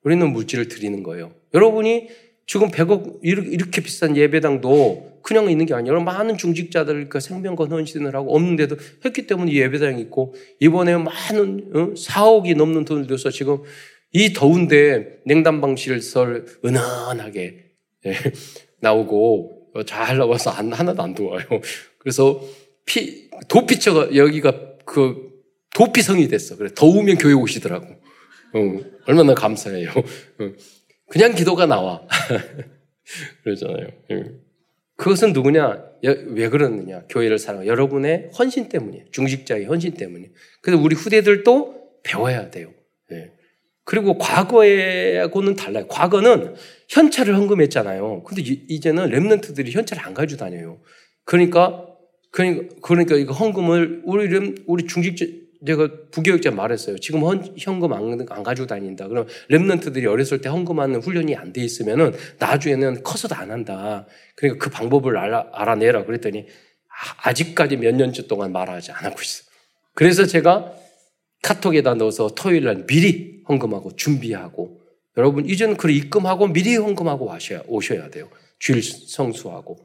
우리는 0.03 0.27
물질을 0.31 0.67
드리는 0.67 1.03
거예요. 1.03 1.33
여러분이 1.53 2.09
지금 2.47 2.69
100억 2.69 3.19
이렇게 3.23 3.81
비싼 3.81 4.17
예배당도 4.17 5.19
그냥 5.23 5.49
있는 5.49 5.65
게 5.65 5.73
아니라 5.73 5.99
많은 5.99 6.37
중직자들 6.37 7.09
그 7.09 7.19
생명과 7.19 7.65
헌신을 7.65 8.15
하고 8.15 8.35
없는데도 8.35 8.75
했기 9.03 9.25
때문에 9.25 9.51
예배당이 9.51 9.99
있고 10.03 10.35
이번에 10.59 10.97
많은 10.97 11.95
4억이 11.95 12.53
어? 12.53 12.57
넘는 12.57 12.85
돈을 12.85 13.07
들여서 13.07 13.31
지금 13.31 13.63
이 14.11 14.33
더운데 14.33 15.21
냉담방실을 15.25 16.01
은은하게 16.63 17.41
예, 17.41 17.64
나오고 18.79 19.71
잘 19.85 20.17
나와서 20.17 20.51
하나도 20.51 21.01
안 21.01 21.13
더워요. 21.13 21.43
그래서 21.99 22.41
피, 22.85 23.29
도피처가 23.47 24.15
여기가 24.15 24.77
그 24.85 25.33
도피성이 25.73 26.27
됐어. 26.27 26.55
그래 26.55 26.69
더우면 26.73 27.17
교회 27.17 27.33
오시더라고. 27.33 27.85
어, 27.85 28.79
얼마나 29.07 29.33
감사해요. 29.33 29.89
어. 29.89 30.51
그냥 31.09 31.35
기도가 31.35 31.65
나와. 31.65 32.01
그러잖아요. 33.43 33.87
예. 34.11 34.23
그것은 34.97 35.33
누구냐? 35.33 35.83
왜 36.03 36.49
그러느냐? 36.49 37.03
교회를 37.09 37.37
사랑. 37.37 37.67
여러분의 37.67 38.29
헌신 38.37 38.69
때문이에요. 38.69 39.05
중직자의 39.11 39.65
헌신 39.65 39.95
때문이에요. 39.95 40.31
그래서 40.61 40.81
우리 40.81 40.95
후대들도 40.95 41.75
배워야 42.03 42.49
돼요. 42.49 42.71
예. 43.85 43.91
그리고 43.95 44.17
과거하고는 44.17 45.55
달라요. 45.55 45.87
과거는 45.87 46.55
현찰을 46.89 47.35
헌금했잖아요. 47.35 48.23
근데 48.23 48.41
이제는 48.41 49.11
랩런트들이 49.11 49.71
현찰을 49.71 50.03
안 50.03 50.13
가지고 50.13 50.39
다녀요. 50.39 50.79
그러니까, 51.23 51.85
그러니까, 52.31 52.75
그러니까 52.81 53.15
이거 53.15 53.33
헌금을 53.33 54.01
우리, 54.05 54.55
우리 54.65 54.87
중직자, 54.87 55.25
제가 55.65 55.89
부교육자 56.11 56.51
말했어요. 56.51 56.97
지금 56.99 57.23
헌, 57.23 57.43
현금 57.57 57.93
안, 57.93 58.25
안 58.29 58.43
가지고 58.43 58.67
다닌다. 58.67 59.07
그럼 59.07 59.25
랩런트들이 59.49 60.05
어렸을 60.05 60.41
때 60.41 60.49
헌금하는 60.49 61.01
훈련이 61.01 61.35
안 61.35 61.53
돼 61.53 61.61
있으면은 61.63 62.13
나중에는 62.39 63.03
커서도 63.03 63.33
안 63.35 63.49
한다. 63.51 64.05
그러니까 64.35 64.63
그 64.63 64.69
방법을 64.69 65.17
알아, 65.17 65.47
알아내라. 65.53 66.05
그랬더니 66.05 66.41
아, 66.41 67.29
아직까지 67.29 67.77
몇 67.77 67.95
년째 67.95 68.27
동안 68.27 68.51
말하지 68.51 68.91
않고 68.91 69.21
있어. 69.21 69.43
그래서 69.93 70.25
제가 70.25 70.73
카톡에다 71.45 71.93
넣어서 71.93 72.31
토요일 72.35 72.63
날 72.63 72.87
미리 72.87 73.43
헌금하고 73.47 73.95
준비하고 73.95 74.81
여러분 75.17 75.45
이제는 75.45 75.77
그 75.77 75.91
입금하고 75.91 76.47
미리 76.47 76.75
헌금하고 76.75 77.31
오셔야, 77.31 77.61
오셔야 77.67 78.09
돼요. 78.09 78.29
주일 78.57 78.81
성수하고 78.81 79.77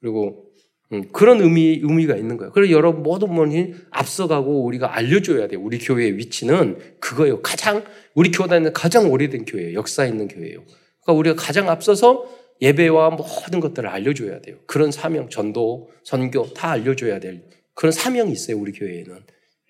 그리고 0.00 0.46
음, 0.92 1.08
그런 1.12 1.42
의미 1.42 1.80
의미가 1.82 2.16
있는 2.16 2.38
거예요. 2.38 2.50
그래서 2.52 2.72
여러분 2.72 3.02
모든 3.02 3.34
분이 3.34 3.74
앞서가고 3.90 4.64
우리가 4.64 4.96
알려줘야 4.96 5.48
돼요. 5.48 5.60
우리 5.62 5.78
교회의 5.78 6.16
위치는 6.16 6.78
그거예요. 6.98 7.42
가장 7.42 7.84
우리 8.14 8.30
교단은 8.30 8.72
가장 8.72 9.10
오래된 9.10 9.44
교회예요. 9.44 9.74
역사 9.74 10.06
있는 10.06 10.28
교회예요. 10.28 10.64
그러니까 11.02 11.12
우리가 11.12 11.36
가장 11.36 11.68
앞서서 11.68 12.24
예배와 12.62 13.10
모든 13.10 13.60
것들을 13.60 13.86
알려줘야 13.88 14.40
돼요. 14.40 14.56
그런 14.66 14.90
사명, 14.90 15.28
전도, 15.28 15.90
선교 16.04 16.52
다 16.54 16.70
알려줘야 16.70 17.20
될 17.20 17.42
그런 17.74 17.92
사명이 17.92 18.32
있어요. 18.32 18.56
우리 18.58 18.72
교회에는 18.72 19.20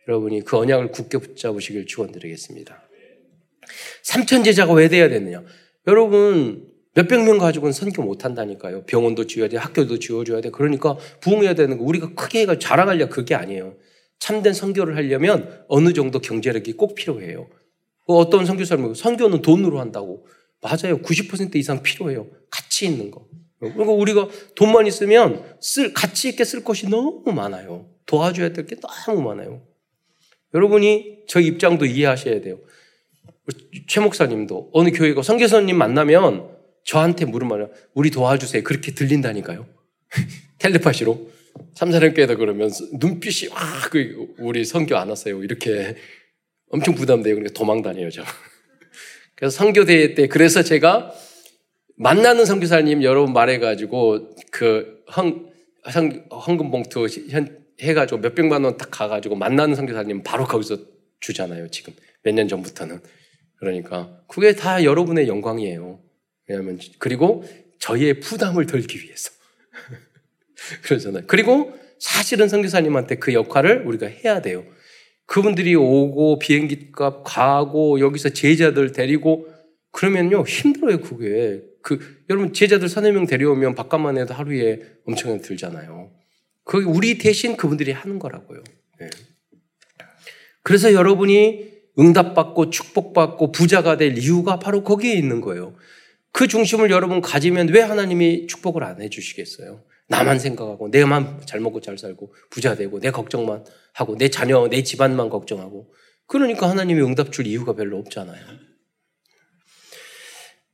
여러분이 0.08 0.42
그 0.44 0.56
언약을 0.56 0.90
굳게 0.90 1.18
붙잡으시길 1.18 1.86
축원드리겠습니다. 1.86 2.82
삼천 4.02 4.44
제자가 4.44 4.72
왜 4.72 4.88
돼야 4.88 5.08
되느냐? 5.08 5.42
여러분 5.86 6.68
몇백 6.94 7.24
명 7.24 7.38
가지고는 7.38 7.72
선교 7.72 8.02
못 8.02 8.24
한다니까요. 8.24 8.84
병원도 8.84 9.26
지어야 9.26 9.48
돼, 9.48 9.56
학교도 9.56 9.98
지어줘야 9.98 10.40
돼. 10.40 10.50
그러니까 10.50 10.96
부흥해야 11.20 11.54
되는 11.54 11.78
거 11.78 11.84
우리가 11.84 12.14
크게 12.14 12.40
해가 12.40 12.58
자랑하려 12.58 13.08
그게 13.08 13.34
아니에요. 13.34 13.76
참된 14.18 14.52
선교를 14.52 14.96
하려면 14.96 15.64
어느 15.68 15.92
정도 15.92 16.20
경제력이 16.20 16.74
꼭 16.74 16.94
필요해요. 16.94 17.48
그 18.06 18.12
어떤 18.14 18.44
선교사님은 18.44 18.94
선교는 18.94 19.42
돈으로 19.42 19.80
한다고 19.80 20.26
맞아요. 20.60 20.98
90% 21.02 21.56
이상 21.56 21.82
필요해요. 21.82 22.28
가치 22.50 22.86
있는 22.86 23.10
거. 23.10 23.26
그리고 23.58 23.96
우리가 23.96 24.28
돈만 24.56 24.86
있으면 24.88 25.44
쓸 25.60 25.92
가치 25.92 26.28
있게 26.28 26.44
쓸 26.44 26.62
것이 26.64 26.88
너무 26.88 27.22
많아요. 27.32 27.88
도와줘야 28.06 28.52
될 28.52 28.66
게 28.66 28.76
너무 29.06 29.22
많아요. 29.22 29.62
여러분이 30.54 31.24
저 31.26 31.40
입장도 31.40 31.86
이해하셔야 31.86 32.40
돼요. 32.40 32.58
최 33.88 34.00
목사님도 34.00 34.70
어느 34.72 34.90
교회가 34.90 35.22
선교사님 35.22 35.76
만나면 35.76 36.50
저한테 36.84 37.24
물으면 37.24 37.70
우리 37.94 38.10
도와주세요. 38.10 38.62
그렇게 38.62 38.92
들린다니까요. 38.92 39.66
텔레파시로. 40.58 41.30
삼사령교회다 41.74 42.36
그러면 42.36 42.70
눈빛이 42.98 43.50
와, 43.50 43.60
그 43.90 44.34
우리 44.38 44.64
선교 44.64 44.96
안 44.96 45.08
왔어요. 45.08 45.42
이렇게 45.42 45.96
엄청 46.70 46.94
부담돼요. 46.94 47.34
그러니까 47.34 47.52
도망 47.54 47.82
다녀요, 47.82 48.10
저. 48.10 48.22
그래서 49.34 49.56
선교대회 49.56 50.14
때 50.14 50.28
그래서 50.28 50.62
제가 50.62 51.12
만나는 51.96 52.46
선교사님 52.46 53.02
여러분 53.02 53.32
말해가지고 53.32 54.36
그 54.50 55.02
헌, 55.14 55.50
헌, 55.94 56.24
헌금 56.30 56.70
봉투 56.70 57.06
해가지고 57.82 58.20
몇백만 58.20 58.64
원 58.64 58.76
딱 58.76 58.90
가가지고 58.90 59.36
만나는 59.36 59.74
선교사님 59.74 60.22
바로 60.22 60.44
거기서 60.46 60.78
주잖아요. 61.20 61.68
지금 61.68 61.92
몇 62.22 62.34
년 62.34 62.48
전부터는. 62.48 63.00
그러니까 63.56 64.20
그게 64.28 64.54
다 64.54 64.82
여러분의 64.84 65.28
영광이에요. 65.28 66.00
왜냐하면 66.48 66.78
그리고 66.98 67.44
저희의 67.78 68.20
부담을 68.20 68.66
덜기 68.66 68.98
위해서 69.02 69.30
그러잖아요. 70.82 71.24
그리고 71.26 71.72
사실은 71.98 72.48
선교사님한테 72.48 73.16
그 73.16 73.32
역할을 73.32 73.84
우리가 73.86 74.06
해야 74.06 74.40
돼요. 74.42 74.64
그분들이 75.26 75.74
오고 75.74 76.38
비행기 76.40 76.92
값 76.92 77.22
가고 77.24 78.00
여기서 78.00 78.30
제자들 78.30 78.92
데리고 78.92 79.48
그러면요 79.92 80.42
힘들어요 80.44 81.00
그게 81.00 81.62
그 81.82 82.24
여러분 82.28 82.52
제자들 82.52 82.88
서너 82.88 83.10
명 83.12 83.26
데려오면 83.26 83.74
바깥만 83.74 84.18
해도 84.18 84.34
하루에 84.34 84.80
엄청나게 85.06 85.42
들잖아요. 85.42 86.10
그 86.64 86.82
우리 86.84 87.18
대신 87.18 87.56
그분들이 87.56 87.92
하는 87.92 88.18
거라고요. 88.18 88.62
네. 89.00 89.10
그래서 90.62 90.92
여러분이 90.92 91.72
응답받고 91.98 92.70
축복받고 92.70 93.52
부자가 93.52 93.96
될 93.96 94.16
이유가 94.16 94.58
바로 94.58 94.82
거기에 94.82 95.14
있는 95.14 95.40
거예요. 95.40 95.74
그 96.32 96.48
중심을 96.48 96.90
여러분 96.90 97.20
가지면 97.20 97.68
왜 97.68 97.80
하나님이 97.80 98.46
축복을 98.46 98.82
안 98.84 99.02
해주시겠어요? 99.02 99.84
나만 100.08 100.38
생각하고 100.38 100.88
내만 100.88 101.40
잘 101.46 101.60
먹고 101.60 101.80
잘 101.80 101.98
살고 101.98 102.34
부자 102.50 102.74
되고 102.74 103.00
내 103.00 103.10
걱정만 103.10 103.64
하고 103.94 104.16
내 104.16 104.28
자녀 104.28 104.68
내 104.68 104.82
집안만 104.82 105.30
걱정하고 105.30 105.92
그러니까 106.26 106.68
하나님이 106.68 107.02
응답 107.02 107.32
줄 107.32 107.46
이유가 107.46 107.74
별로 107.74 107.98
없잖아요. 107.98 108.42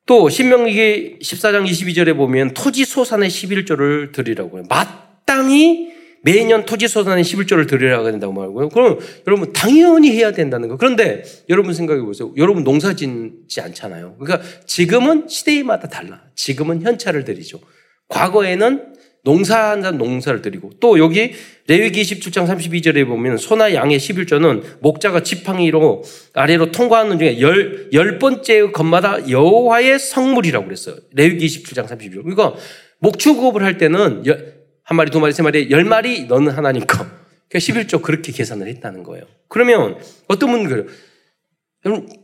또 0.07 0.29
신명기 0.29 1.19
14장 1.21 1.69
22절에 1.69 2.17
보면 2.17 2.55
토지 2.55 2.85
소산의 2.85 3.29
11조를 3.29 4.13
드리라고 4.13 4.59
해요. 4.59 4.67
마땅히 5.29 5.93
매년 6.23 6.65
토지 6.65 6.89
소산의 6.89 7.23
11조를 7.23 7.69
드리라고 7.69 8.11
된다고 8.11 8.33
말고요. 8.33 8.71
그럼 8.71 8.99
여러분 9.27 9.53
당연히 9.53 10.11
해야 10.11 10.33
된다는 10.33 10.69
거. 10.69 10.77
그런데 10.77 11.23
여러분 11.49 11.75
생각해 11.75 12.01
보세요. 12.01 12.33
여러분 12.37 12.65
농사 12.65 12.95
짓지 12.95 13.61
않잖아요. 13.61 14.17
그러니까 14.19 14.47
지금은 14.67 15.29
시대마다 15.29 15.89
달라. 15.89 16.23
지금은 16.35 16.83
현찰을 16.83 17.25
드리죠. 17.25 17.61
과거에는 18.09 18.95
농사한 19.23 19.81
농사를 19.99 20.43
드리고 20.43 20.71
또 20.81 20.99
여기 20.99 21.33
레위기 21.67 22.03
27장 22.03 22.49
32절에 22.49 23.07
보면 23.07 23.37
소나 23.37 23.75
양의 23.75 23.99
11조는 23.99 24.81
목자가 24.81 25.23
지팡이로 25.23 26.03
아래로 26.33 26.73
통과하는 26.73 27.19
중에 27.19 27.41
열, 27.41 27.91
열 27.93 28.19
번째 28.19 28.71
것마다 28.71 29.29
여호와의 29.29 29.99
성물이라고 29.99 30.65
그랬어요. 30.65 30.97
레위기 31.13 31.47
27장 31.47 31.87
32절. 31.87 32.23
그러니까 32.23 32.55
목축업을 33.01 33.63
할 33.63 33.79
때는 33.79 34.25
한 34.89 34.97
마리, 34.97 35.11
두 35.11 35.21
마리, 35.21 35.35
세 35.35 35.43
마리, 35.43 35.71
열 35.71 35.85
마리 35.85 36.25
너는 36.25 36.51
하나님 36.53 36.87
거. 36.87 37.05
그러니까 37.51 37.59
11조 37.59 38.01
그렇게 38.03 38.33
계산을 38.33 38.67
했다는 38.69 39.03
거예요. 39.03 39.27
그러면 39.49 39.99
어떤 40.29 40.51
분은 40.51 40.67
그래요. 40.67 40.87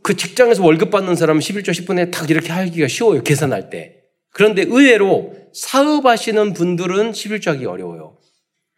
그 0.01 0.15
직장에서 0.15 0.63
월급 0.63 0.89
받는 0.89 1.15
사람은 1.15 1.41
11조 1.41 1.69
10분에 1.69 2.11
딱 2.11 2.27
이렇게 2.31 2.51
하기가 2.51 2.87
쉬워요. 2.87 3.21
계산할 3.21 3.69
때. 3.69 4.01
그런데 4.31 4.63
의외로 4.63 5.35
사업하시는 5.53 6.53
분들은 6.53 7.11
11조 7.11 7.47
하기 7.51 7.65
어려워요. 7.65 8.17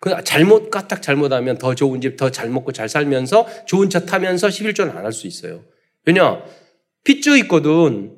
그 0.01 0.13
잘못 0.25 0.69
까딱 0.69 1.01
잘못하면 1.01 1.57
더 1.57 1.73
좋은 1.73 2.01
집, 2.01 2.17
더 2.17 2.29
잘 2.29 2.49
먹고 2.49 2.73
잘 2.73 2.89
살면서 2.89 3.47
좋은 3.65 3.89
차 3.89 4.01
타면서 4.05 4.49
11조는 4.49 4.95
안 4.95 5.05
할 5.05 5.13
수 5.13 5.27
있어요. 5.27 5.63
왜냐? 6.05 6.43
빚져 7.05 7.37
있거든. 7.37 8.17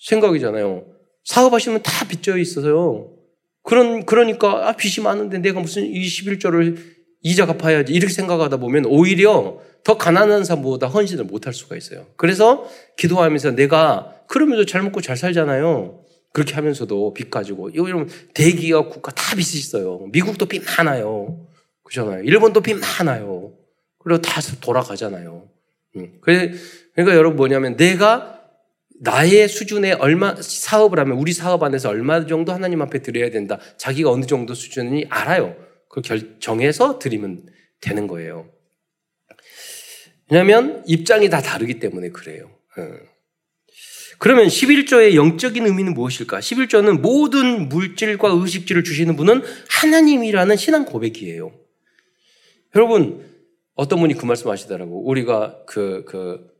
생각이잖아요. 0.00 0.86
사업하시면 1.24 1.82
다 1.82 2.06
빚져 2.06 2.38
있어서요. 2.38 3.17
그런, 3.68 4.06
그러니까, 4.06 4.66
아, 4.66 4.72
빚이 4.72 5.02
많은데 5.02 5.40
내가 5.40 5.60
무슨 5.60 5.82
21조를 5.82 6.78
이자 7.20 7.44
갚아야지. 7.44 7.92
이렇게 7.92 8.10
생각하다 8.14 8.56
보면 8.56 8.86
오히려 8.86 9.60
더 9.84 9.98
가난한 9.98 10.44
사람보다 10.44 10.86
헌신을 10.86 11.24
못할 11.24 11.52
수가 11.52 11.76
있어요. 11.76 12.06
그래서 12.16 12.66
기도하면서 12.96 13.50
내가 13.50 14.14
그러면서 14.26 14.64
잘 14.64 14.80
먹고 14.80 15.02
잘 15.02 15.18
살잖아요. 15.18 16.02
그렇게 16.32 16.54
하면서도 16.54 17.12
빚 17.12 17.30
가지고. 17.30 17.68
이러면 17.68 18.08
대기업 18.32 18.88
국가 18.88 19.12
다 19.12 19.36
빚이 19.36 19.58
있어요. 19.58 20.08
미국도 20.12 20.46
빚 20.46 20.62
많아요. 20.64 21.46
그렇잖아요. 21.84 22.22
일본도 22.22 22.62
빚 22.62 22.74
많아요. 22.74 23.52
그리고 23.98 24.22
다 24.22 24.40
돌아가잖아요. 24.62 25.46
음. 25.96 26.12
그러니까 26.22 27.14
여러분 27.14 27.36
뭐냐면 27.36 27.76
내가 27.76 28.37
나의 29.00 29.48
수준에 29.48 29.92
얼마 29.92 30.34
사업을 30.36 30.98
하면 31.00 31.18
우리 31.18 31.32
사업 31.32 31.62
안에서 31.62 31.88
얼마 31.88 32.26
정도 32.26 32.52
하나님 32.52 32.82
앞에 32.82 33.00
드려야 33.00 33.30
된다. 33.30 33.58
자기가 33.76 34.10
어느 34.10 34.24
정도 34.24 34.54
수준이 34.54 35.06
알아요. 35.08 35.56
그 35.88 36.02
결정해서 36.02 36.98
드리면 36.98 37.46
되는 37.80 38.06
거예요. 38.06 38.50
왜냐하면 40.30 40.82
입장이 40.86 41.30
다 41.30 41.40
다르기 41.40 41.78
때문에 41.78 42.10
그래요. 42.10 42.50
어. 42.76 42.82
그러면 44.18 44.48
11조의 44.48 45.14
영적인 45.14 45.64
의미는 45.64 45.94
무엇일까? 45.94 46.40
11조는 46.40 47.00
모든 47.00 47.68
물질과 47.68 48.30
의식주를 48.30 48.82
주시는 48.82 49.14
분은 49.16 49.42
하나님이라는 49.70 50.56
신앙 50.56 50.84
고백이에요. 50.84 51.52
여러분, 52.74 53.24
어떤 53.74 54.00
분이 54.00 54.14
그 54.14 54.26
말씀 54.26 54.50
하시더라고. 54.50 55.06
우리가 55.06 55.62
그, 55.66 56.04
그, 56.06 56.50
어, 56.50 56.57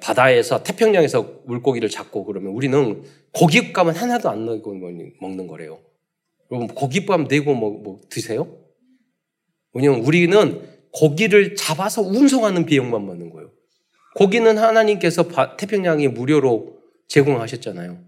바다에서 0.00 0.62
태평양에서 0.62 1.42
물고기를 1.46 1.88
잡고 1.88 2.24
그러면 2.24 2.52
우리는 2.52 3.02
고깃감은 3.32 3.94
하나도 3.94 4.28
안 4.28 4.44
넣고 4.44 4.74
먹는 5.20 5.46
거래요. 5.46 5.78
여러분 6.50 6.68
고깃감 6.68 7.28
내고 7.28 7.54
뭐, 7.54 7.70
뭐 7.70 8.00
드세요? 8.10 8.48
왜냐면 9.72 10.00
우리는 10.00 10.62
고기를 10.92 11.54
잡아서 11.54 12.02
운송하는 12.02 12.66
비용만 12.66 13.06
받는 13.06 13.30
거예요. 13.30 13.50
고기는 14.16 14.58
하나님께서 14.58 15.28
태평양에 15.56 16.08
무료로 16.08 16.80
제공하셨잖아요. 17.06 17.98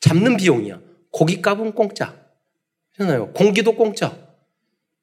잡는 0.00 0.36
비용이야. 0.36 0.80
고깃값은 1.12 1.72
공짜. 1.72 2.20
잖아요. 2.98 3.32
공기도 3.32 3.76
공짜. 3.76 4.16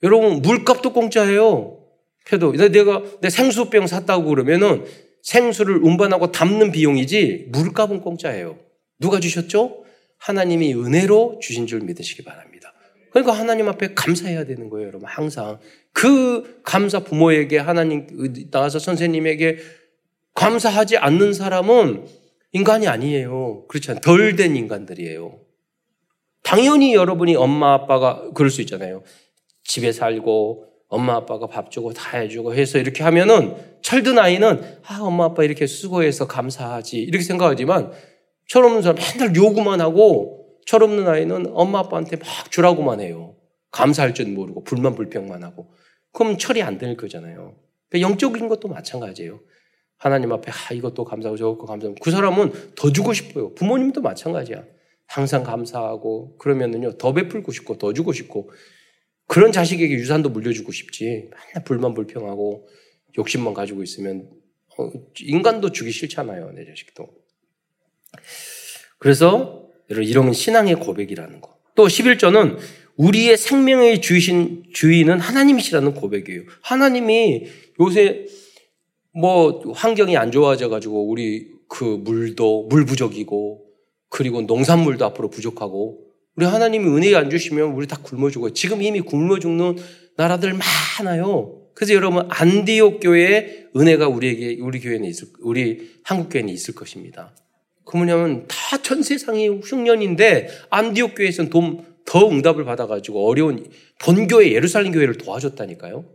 여러분 0.04 0.42
물값도 0.42 0.92
공짜예요. 0.92 1.78
그래도 2.26 2.52
내가 2.52 3.04
내 3.22 3.30
생수병 3.30 3.88
샀다고 3.88 4.26
그러면은 4.26 4.86
생수를 5.30 5.78
운반하고 5.84 6.32
담는 6.32 6.72
비용이지 6.72 7.50
물값은 7.50 8.02
공짜예요. 8.02 8.58
누가 9.00 9.20
주셨죠? 9.20 9.84
하나님이 10.18 10.74
은혜로 10.74 11.38
주신 11.40 11.68
줄 11.68 11.82
믿으시기 11.82 12.24
바랍니다. 12.24 12.74
그러니까 13.12 13.34
하나님 13.34 13.68
앞에 13.68 13.94
감사해야 13.94 14.46
되는 14.46 14.70
거예요, 14.72 14.88
여러분. 14.88 15.08
항상 15.08 15.60
그 15.94 16.62
감사 16.64 17.02
부모에게 17.02 17.60
하나님 17.60 18.08
나와서 18.50 18.80
선생님에게 18.80 19.60
감사하지 20.34 20.98
않는 20.98 21.34
사람은 21.34 22.08
인간이 22.52 22.88
아니에요. 22.88 23.66
그렇지 23.68 23.92
않아요. 23.92 24.02
덜 24.02 24.36
된 24.36 24.56
인간들이에요. 24.56 25.40
당연히 26.42 26.96
여러분이 26.96 27.36
엄마 27.36 27.74
아빠가 27.76 28.32
그럴 28.34 28.50
수 28.50 28.62
있잖아요. 28.62 29.04
집에 29.64 29.92
살고 29.92 30.69
엄마 30.90 31.16
아빠가 31.16 31.48
밥 31.48 31.72
주고 31.72 31.94
다 31.94 32.18
해주고 32.18 32.54
해서 32.56 32.80
이렇게 32.80 33.04
하면은 33.04 33.56
철든 33.82 34.20
아이는 34.20 34.62
아 34.86 35.00
엄마 35.02 35.26
아빠 35.26 35.44
이렇게 35.44 35.68
수고해서 35.68 36.28
감사하지 36.28 36.98
이렇게 37.00 37.24
생각하지만 37.24 37.92
철없는 38.48 38.82
사람 38.82 38.98
맨날 38.98 39.36
요구만 39.36 39.80
하고 39.82 40.58
철없는 40.66 41.08
아이는 41.08 41.48
엄마 41.54 41.80
아빠한테 41.80 42.18
막 42.18 42.52
주라고만 42.52 43.00
해요. 43.02 43.36
감사할 43.72 44.16
줄 44.16 44.28
모르고 44.28 44.64
불만 44.64 44.96
불평만 44.96 45.44
하고 45.44 45.72
그럼 46.12 46.38
철이 46.38 46.64
안 46.64 46.80
될 46.80 46.98
거잖아요. 46.98 47.56
그러니까 47.90 48.10
영적인 48.10 48.48
것도 48.50 48.68
마찬가지예요. 48.68 49.40
하나님 49.98 50.32
앞에 50.32 50.52
아 50.52 50.74
이것도 50.74 51.06
감사하고 51.06 51.38
저것도 51.38 51.66
감사하고 51.66 51.96
그 52.02 52.10
사람은 52.10 52.74
더 52.76 52.92
주고 52.92 53.14
싶어요. 53.14 53.54
부모님도 53.54 54.02
마찬가지야. 54.02 54.64
항상 55.06 55.44
감사하고 55.44 56.38
그러면은요 56.38 56.98
더 56.98 57.14
베풀고 57.14 57.52
싶고 57.52 57.78
더 57.78 57.94
주고 57.94 58.12
싶고 58.12 58.50
그런 59.30 59.52
자식에게 59.52 59.94
유산도 59.94 60.30
물려주고 60.30 60.72
싶지. 60.72 61.30
맨날 61.30 61.64
불만 61.64 61.94
불평하고 61.94 62.68
욕심만 63.16 63.54
가지고 63.54 63.84
있으면 63.84 64.28
어, 64.76 64.92
인간도 65.20 65.72
주기 65.72 65.92
싫잖아요 65.92 66.52
내 66.54 66.66
자식도. 66.66 67.08
그래서 68.98 69.70
이런 69.88 70.34
신앙의 70.34 70.76
고백이라는 70.76 71.42
거. 71.42 71.60
또 71.76 71.86
11조는 71.86 72.58
우리의 72.96 73.38
생명의 73.38 74.02
주이신 74.02 74.64
주인은 74.74 75.20
하나님이시라는 75.20 75.94
고백이에요. 75.94 76.42
하나님이 76.62 77.46
요새 77.80 78.26
뭐 79.12 79.62
환경이 79.74 80.18
안 80.18 80.32
좋아져 80.32 80.70
가지고 80.70 81.08
우리 81.08 81.52
그 81.68 81.84
물도 81.84 82.68
물 82.68 82.84
부족이고 82.84 83.64
그리고 84.10 84.42
농산물도 84.42 85.06
앞으로 85.06 85.30
부족하고 85.30 86.09
우리 86.40 86.46
하나님이 86.46 86.88
은혜 86.96 87.14
안 87.16 87.30
주시면 87.30 87.72
우리 87.72 87.86
다 87.86 87.98
굶어 88.02 88.30
죽어요. 88.30 88.54
지금 88.54 88.82
이미 88.82 89.02
굶어 89.02 89.40
죽는 89.40 89.76
나라들 90.16 90.58
많아요. 90.98 91.60
그래서 91.74 91.94
여러분 91.94 92.26
안디옥 92.30 93.02
교회에 93.02 93.66
은혜가 93.76 94.08
우리에게 94.08 94.62
우리 94.62 94.80
교회는 94.80 95.04
있을 95.10 95.28
우리 95.42 95.92
한국 96.02 96.30
교회는 96.30 96.54
있을 96.54 96.76
것입니다. 96.76 97.36
그 97.84 97.98
뭐냐면 97.98 98.46
다 98.48 98.78
전 98.78 99.04
세상이 99.04 99.50
흉년인데 99.50 100.48
안디옥 100.70 101.16
교회에서는 101.16 101.50
돈더 101.50 102.30
응답을 102.30 102.64
받아가지고 102.64 103.28
어려운 103.28 103.70
본교회 104.00 104.54
예루살렘 104.54 104.94
교회를 104.94 105.16
도와줬다니까요. 105.18 106.06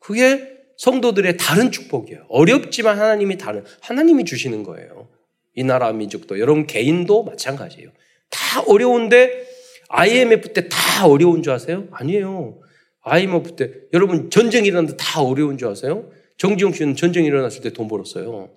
그게 0.00 0.48
성도들의 0.76 1.36
다른 1.36 1.70
축복이에요. 1.70 2.26
어렵지만 2.28 2.98
하나님이 2.98 3.38
다른 3.38 3.62
하나님이 3.80 4.24
주시는 4.24 4.64
거예요. 4.64 5.08
이 5.54 5.62
나라 5.62 5.92
민족도 5.92 6.40
여러분 6.40 6.66
개인도 6.66 7.22
마찬가지예요. 7.22 7.90
다 8.28 8.62
어려운데 8.66 9.51
IMF 9.94 10.52
때 10.54 10.68
다 10.68 11.06
어려운 11.06 11.42
줄 11.42 11.52
아세요? 11.52 11.86
아니에요. 11.90 12.60
IMF 13.02 13.56
때 13.56 13.70
여러분 13.92 14.30
전쟁 14.30 14.64
일어났는데 14.64 14.96
다 14.96 15.20
어려운 15.22 15.58
줄 15.58 15.68
아세요? 15.68 16.10
정지용 16.38 16.72
씨는 16.72 16.96
전쟁 16.96 17.24
일어났을 17.24 17.60
때 17.62 17.70
돈 17.70 17.88
벌었어요. 17.88 18.50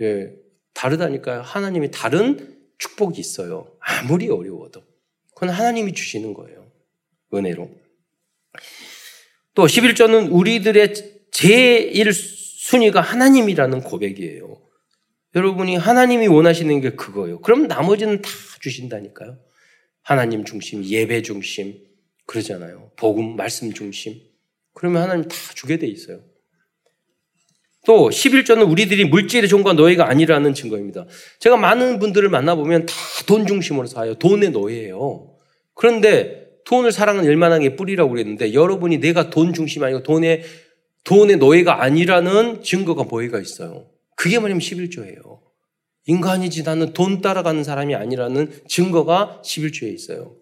예, 0.00 0.32
다르다니까요. 0.72 1.42
하나님이 1.42 1.90
다른 1.90 2.56
축복이 2.78 3.20
있어요. 3.20 3.76
아무리 3.78 4.28
어려워도. 4.30 4.82
그건 5.34 5.50
하나님이 5.50 5.92
주시는 5.92 6.32
거예요. 6.34 6.66
은혜로. 7.32 7.70
또 9.54 9.66
11조는 9.66 10.28
우리들의 10.32 10.94
제일 11.30 12.12
순위가 12.12 13.00
하나님이라는 13.00 13.82
고백이에요. 13.82 14.60
여러분이 15.34 15.76
하나님이 15.76 16.26
원하시는 16.28 16.80
게 16.80 16.90
그거예요. 16.90 17.40
그럼 17.40 17.66
나머지는 17.66 18.22
다 18.22 18.30
주신다니까요. 18.60 19.36
하나님 20.04 20.44
중심, 20.44 20.84
예배 20.84 21.22
중심, 21.22 21.78
그러잖아요. 22.26 22.92
복음, 22.96 23.36
말씀 23.36 23.72
중심. 23.72 24.20
그러면 24.74 25.02
하나님 25.02 25.28
다 25.28 25.34
주게 25.54 25.78
돼 25.78 25.86
있어요. 25.86 26.20
또 27.86 28.08
11조는 28.08 28.70
우리들이 28.70 29.04
물질의 29.06 29.48
종과 29.48 29.74
노예가 29.74 30.08
아니라는 30.08 30.54
증거입니다. 30.54 31.06
제가 31.38 31.56
많은 31.56 31.98
분들을 31.98 32.28
만나보면 32.28 32.86
다 32.86 32.94
돈 33.26 33.46
중심으로 33.46 33.86
사요. 33.86 34.14
돈의 34.14 34.50
노예예요. 34.50 35.34
그런데 35.74 36.48
돈을 36.66 36.92
사랑은 36.92 37.24
열만하게 37.24 37.76
뿌리라고 37.76 38.10
그랬는데 38.10 38.52
여러분이 38.52 38.98
내가 38.98 39.30
돈 39.30 39.52
중심이 39.54 39.84
아니고 39.84 40.02
돈의 40.02 40.42
돈의 41.04 41.36
노예가 41.38 41.82
아니라는 41.82 42.62
증거가 42.62 43.04
뭐가 43.04 43.40
있어요. 43.40 43.86
그게 44.16 44.38
뭐냐면 44.38 44.60
11조예요. 44.60 45.40
인간이지 46.06 46.62
나는 46.64 46.92
돈 46.92 47.20
따라가는 47.20 47.64
사람이 47.64 47.94
아니라는 47.94 48.52
증거가 48.68 49.40
11조에 49.44 49.92
있어요. 49.94 50.36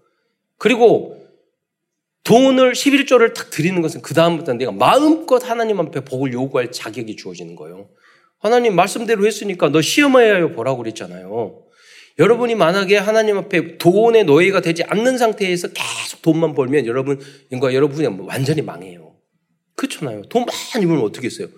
그리고 0.59 1.23
돈을 2.25 2.73
11조를 2.73 3.35
딱 3.35 3.51
드리는 3.51 3.81
것은 3.83 4.03
그다음부터 4.03 4.55
내가 4.55 4.71
마음껏 4.73 5.39
하나님 5.49 5.81
앞에 5.81 6.05
복을 6.05 6.33
요구할 6.33 6.71
자격이 6.71 7.17
주어지는 7.17 7.57
거예요. 7.57 7.89
하나님 8.39 8.75
말씀대로 8.75 9.27
했으니까 9.27 9.69
너 9.71 9.81
시험해야 9.81 10.49
보라고 10.53 10.79
그랬잖아요. 10.79 11.63
여러분이 12.19 12.55
만약에 12.55 12.97
하나님 12.97 13.39
앞에 13.39 13.79
돈의 13.79 14.25
노예가 14.25 14.61
되지 14.61 14.83
않는 14.85 15.17
상태에서 15.19 15.69
계속 15.69 16.23
돈만 16.23 16.55
벌면 16.55 16.87
여러분, 16.87 17.21
인과 17.51 17.73
여러분이 17.75 18.07
완전히 18.27 18.63
망해요. 18.63 19.15
그렇잖아요. 19.77 20.23
돈 20.29 20.45
많이 20.45 20.87
벌면 20.87 21.05
어떻게 21.05 21.27
했어요? 21.27 21.49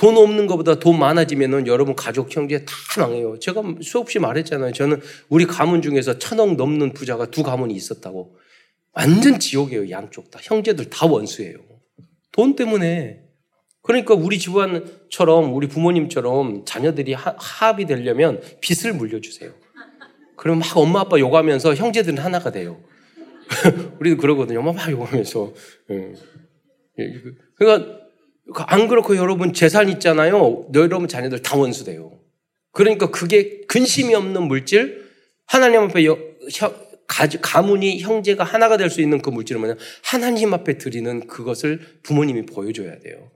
돈 0.00 0.16
없는 0.16 0.46
것보다 0.46 0.76
돈 0.76 0.98
많아지면은 0.98 1.66
여러분 1.66 1.94
가족 1.94 2.34
형제 2.34 2.64
다 2.64 2.72
망해요. 2.98 3.38
제가 3.38 3.62
수없이 3.82 4.18
말했잖아요. 4.18 4.72
저는 4.72 4.98
우리 5.28 5.44
가문 5.44 5.82
중에서 5.82 6.18
천억 6.18 6.54
넘는 6.54 6.94
부자가 6.94 7.26
두 7.26 7.42
가문이 7.42 7.74
있었다고. 7.74 8.34
완전 8.92 9.38
지옥이에요. 9.38 9.90
양쪽 9.90 10.30
다. 10.30 10.40
형제들 10.42 10.88
다 10.88 11.04
원수예요. 11.04 11.58
돈 12.32 12.56
때문에. 12.56 13.24
그러니까 13.82 14.14
우리 14.14 14.38
집안처럼 14.38 15.52
우리 15.52 15.68
부모님처럼 15.68 16.64
자녀들이 16.64 17.12
하, 17.12 17.34
합이 17.36 17.84
되려면 17.84 18.40
빚을 18.62 18.94
물려주세요. 18.94 19.52
그럼 20.38 20.60
막 20.60 20.78
엄마 20.78 21.00
아빠 21.00 21.18
욕하면서 21.18 21.74
형제들은 21.74 22.16
하나가 22.16 22.50
돼요. 22.50 22.82
우리도 24.00 24.16
그러거든요. 24.16 24.60
엄마 24.60 24.70
아빠 24.70 24.90
욕하면서. 24.90 25.52
예. 25.90 26.14
예, 27.00 27.12
그러니까 27.56 28.09
안 28.54 28.88
그렇고 28.88 29.16
여러분 29.16 29.52
재산 29.52 29.88
있잖아요. 29.88 30.66
여러분 30.74 31.08
자녀들 31.08 31.42
다 31.42 31.56
원수돼요. 31.56 32.18
그러니까 32.72 33.10
그게 33.10 33.60
근심이 33.62 34.14
없는 34.14 34.42
물질, 34.44 35.04
하나님 35.46 35.80
앞에 35.82 36.06
여, 36.06 36.18
가문이 37.42 38.00
형제가 38.00 38.44
하나가 38.44 38.76
될 38.76 38.88
수 38.90 39.00
있는 39.00 39.20
그 39.20 39.30
물질은 39.30 39.60
뭐냐? 39.60 39.76
하나님 40.04 40.54
앞에 40.54 40.78
드리는 40.78 41.26
그것을 41.26 41.80
부모님이 42.02 42.46
보여줘야 42.46 42.98
돼요. 43.00 43.30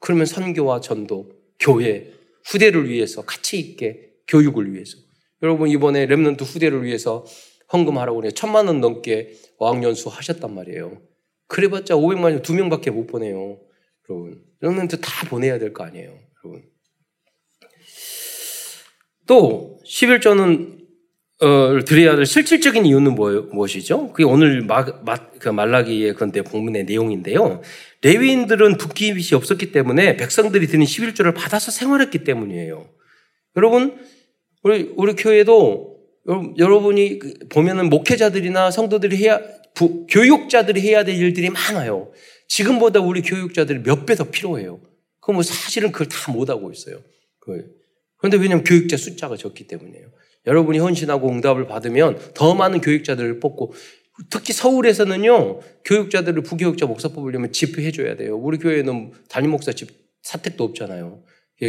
그러면 0.00 0.26
선교와 0.26 0.80
전도, 0.80 1.32
교회, 1.58 2.12
후대를 2.44 2.88
위해서 2.88 3.22
같이 3.22 3.58
있게 3.58 4.10
교육을 4.28 4.72
위해서. 4.72 4.96
여러분 5.42 5.68
이번에 5.68 6.06
remnant 6.06 6.42
후대를 6.42 6.84
위해서 6.84 7.24
헌금하라고 7.72 8.20
그래 8.20 8.30
천만 8.30 8.66
원 8.68 8.80
넘게 8.80 9.32
어학연수 9.58 10.08
하셨단 10.08 10.54
말이에요. 10.54 11.00
그래봤자 11.48 11.94
500만 11.94 12.24
원 12.24 12.42
두 12.42 12.54
명밖에 12.54 12.90
못 12.90 13.06
보내요. 13.06 13.58
여러분. 14.08 14.47
remnant 14.62 15.00
다 15.00 15.28
보내야 15.28 15.58
될 15.58 15.72
거 15.72 15.84
아니에요. 15.84 16.18
여러분. 16.44 16.62
또 19.26 19.78
11조는 19.84 20.78
어, 21.40 21.78
드려야 21.84 22.16
될 22.16 22.26
실질적인 22.26 22.84
이유는 22.84 23.14
뭐, 23.14 23.30
무엇이죠? 23.52 24.08
그게 24.12 24.24
오늘 24.24 24.62
마, 24.62 24.84
마, 25.04 25.16
그 25.38 25.48
말라기의 25.48 26.14
그런데 26.14 26.42
본문의 26.42 26.84
내용인데요. 26.84 27.62
레위인들은 28.02 28.76
북기빗이 28.76 29.36
없었기 29.36 29.70
때문에 29.70 30.16
백성들이 30.16 30.66
드린 30.66 30.84
11조를 30.84 31.34
받아서 31.36 31.70
생활했기 31.70 32.24
때문이에요. 32.24 32.88
여러분, 33.56 34.00
우리, 34.64 34.92
우리 34.96 35.14
교회도 35.14 35.96
여러분이 36.58 37.18
그 37.20 37.34
보면은 37.50 37.88
목회자들이나 37.88 38.72
성도들이 38.72 39.16
해야, 39.18 39.40
부, 39.74 40.06
교육자들이 40.10 40.80
해야 40.80 41.04
될 41.04 41.14
일들이 41.16 41.50
많아요. 41.50 42.10
지금보다 42.48 43.00
우리 43.00 43.22
교육자들이 43.22 43.80
몇 43.82 44.06
배 44.06 44.14
더 44.16 44.24
필요해요. 44.24 44.80
그럼 45.20 45.36
뭐 45.36 45.42
사실은 45.42 45.92
그걸 45.92 46.08
다 46.08 46.32
못하고 46.32 46.72
있어요. 46.72 47.00
그런데 48.16 48.36
왜냐하면 48.36 48.64
교육자 48.64 48.96
숫자가 48.96 49.36
적기 49.36 49.66
때문이에요. 49.66 50.10
여러분이 50.46 50.78
헌신하고 50.78 51.28
응답을 51.28 51.66
받으면 51.66 52.18
더 52.34 52.54
많은 52.54 52.80
교육자들을 52.80 53.40
뽑고 53.40 53.74
특히 54.30 54.52
서울에서는요 54.52 55.60
교육자들을 55.84 56.42
부교육자 56.42 56.86
목사 56.86 57.08
뽑으려면 57.08 57.52
집회해 57.52 57.92
줘야 57.92 58.16
돼요. 58.16 58.36
우리 58.36 58.58
교회는 58.58 59.12
담임 59.28 59.50
목사 59.50 59.72
집 59.72 59.88
사택도 60.22 60.64
없잖아요. 60.64 61.22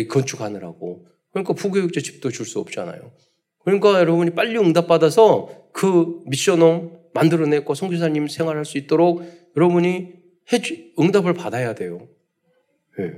건축하느라고 0.10 1.06
그러니까 1.32 1.54
부교육자 1.54 2.02
집도 2.02 2.32
줄 2.32 2.46
수 2.46 2.60
없잖아요. 2.60 3.12
그러니까 3.60 4.00
여러분이 4.00 4.32
빨리 4.32 4.58
응답 4.58 4.88
받아서 4.88 5.50
그 5.74 6.22
미션홈 6.26 6.98
만들어내고 7.14 7.76
성교사님 7.76 8.28
생활할 8.28 8.66
수 8.66 8.78
있도록 8.78 9.24
여러분이 9.56 10.19
해주, 10.52 10.94
응답을 11.00 11.34
받아야 11.34 11.76
돼요. 11.76 12.08
네. 12.98 13.14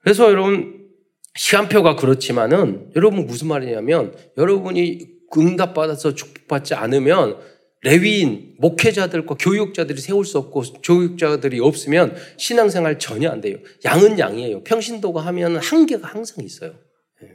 그래서 0.00 0.30
여러분 0.30 0.88
시간표가 1.34 1.96
그렇지만은 1.96 2.90
여러분 2.96 3.26
무슨 3.26 3.48
말이냐면 3.48 4.16
여러분이 4.38 5.16
응답받아서 5.36 6.14
축복받지 6.14 6.74
않으면 6.74 7.38
레위인, 7.82 8.54
목회자들과 8.58 9.36
교육자들이 9.36 10.00
세울 10.00 10.24
수 10.24 10.38
없고 10.38 10.62
교육자들이 10.82 11.60
없으면 11.60 12.16
신앙생활 12.36 12.98
전혀 12.98 13.30
안 13.30 13.40
돼요. 13.40 13.58
양은 13.84 14.18
양이에요. 14.18 14.64
평신도가 14.64 15.20
하면 15.26 15.56
한계가 15.58 16.08
항상 16.08 16.44
있어요. 16.44 16.74
예. 17.22 17.28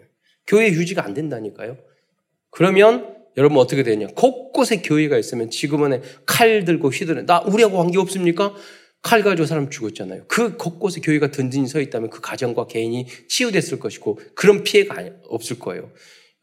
교회 0.48 0.68
유지가 0.70 1.06
안 1.06 1.14
된다니까요. 1.14 1.78
그러면 2.50 3.21
여러분 3.38 3.58
어떻게 3.58 3.84
되냐? 3.84 4.08
곳곳에 4.16 4.82
교회가 4.82 5.18
있으면 5.18 5.50
지금은 5.50 6.02
칼 6.26 6.66
들고 6.66 6.90
휘두르. 6.90 7.26
나 7.26 7.40
우리하고 7.40 7.78
관계 7.78 7.98
없습니까? 8.00 8.54
칼 9.02 9.24
가지고 9.24 9.46
사람 9.48 9.70
죽었잖아요. 9.70 10.26
그 10.28 10.58
곳곳에 10.58 11.02
교회가 11.02 11.32
든든히 11.32 11.68
서 11.68 11.82
있다면 11.82 12.10
그 12.10 12.22
가정과 12.22 12.68
개인이 12.68 13.06
치유됐을 13.28 13.80
것이고 13.80 14.20
그런 14.36 14.64
피해가 14.64 15.10
없을 15.28 15.58
거예요. 15.58 15.92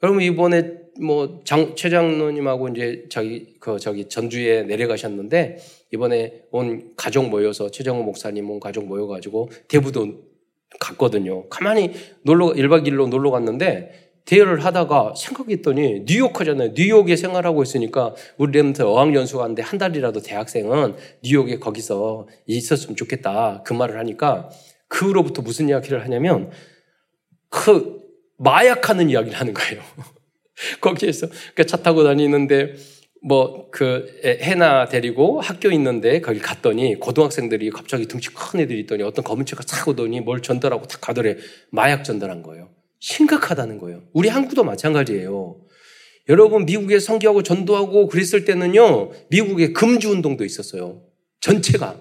여러분 0.02 0.22
이번에 0.22 0.74
뭐 1.00 1.40
장, 1.44 1.74
최 1.76 1.90
장로님하고 1.90 2.68
이제 2.68 3.06
저기 3.10 3.54
그 3.60 3.78
저기 3.78 4.08
전주에 4.08 4.64
내려가셨는데 4.64 5.58
이번에 5.92 6.42
온 6.50 6.92
가족 6.96 7.28
모여서 7.28 7.70
최정호 7.70 8.02
목사님 8.02 8.48
온 8.50 8.60
가족 8.60 8.86
모여가지고 8.86 9.50
대부도 9.68 10.28
갔거든요. 10.80 11.48
가만히 11.48 11.92
놀러 12.22 12.48
1박 12.48 12.86
2일로 12.86 13.08
놀러 13.08 13.30
갔는데 13.30 14.07
대여를 14.28 14.62
하다가 14.62 15.14
생각했더니 15.16 16.04
뉴욕하잖아요. 16.06 16.72
뉴욕에 16.74 17.16
생활하고 17.16 17.62
있으니까 17.62 18.14
우리 18.36 18.52
렘트 18.52 18.82
어학연수 18.82 19.38
가는데 19.38 19.62
한 19.62 19.78
달이라도 19.78 20.20
대학생은 20.20 20.96
뉴욕에 21.24 21.58
거기서 21.58 22.28
있었으면 22.46 22.94
좋겠다. 22.94 23.62
그 23.64 23.72
말을 23.72 23.98
하니까 23.98 24.50
그 24.86 25.06
후로부터 25.06 25.40
무슨 25.40 25.70
이야기를 25.70 26.04
하냐면 26.04 26.50
그 27.48 28.00
마약하는 28.36 29.08
이야기를 29.08 29.38
하는 29.38 29.54
거예요. 29.54 29.82
거기에서 30.82 31.28
그러니까 31.28 31.64
차 31.64 31.78
타고 31.78 32.04
다니는데 32.04 32.74
뭐 33.22 33.68
그 33.70 34.20
해나 34.24 34.86
데리고 34.86 35.40
학교 35.40 35.70
있는데 35.70 36.20
거기 36.20 36.38
갔더니 36.40 36.98
고등학생들이 36.98 37.70
갑자기 37.70 38.06
등치 38.06 38.30
큰 38.34 38.60
애들이 38.60 38.80
있더니 38.80 39.02
어떤 39.02 39.24
검은 39.24 39.46
차가 39.46 39.62
싹 39.66 39.88
오더니 39.88 40.20
뭘 40.20 40.42
전달하고 40.42 40.86
탁 40.86 41.00
가더래 41.00 41.36
마약 41.70 42.04
전달한 42.04 42.42
거예요. 42.42 42.70
심각하다는 43.00 43.78
거예요. 43.78 44.02
우리 44.12 44.28
한국도 44.28 44.64
마찬가지예요. 44.64 45.60
여러분 46.28 46.66
미국에 46.66 46.98
성교하고 46.98 47.42
전도하고 47.42 48.08
그랬을 48.08 48.44
때는요 48.44 49.10
미국에 49.30 49.72
금주 49.72 50.10
운동도 50.10 50.44
있었어요. 50.44 51.02
전체가 51.40 52.00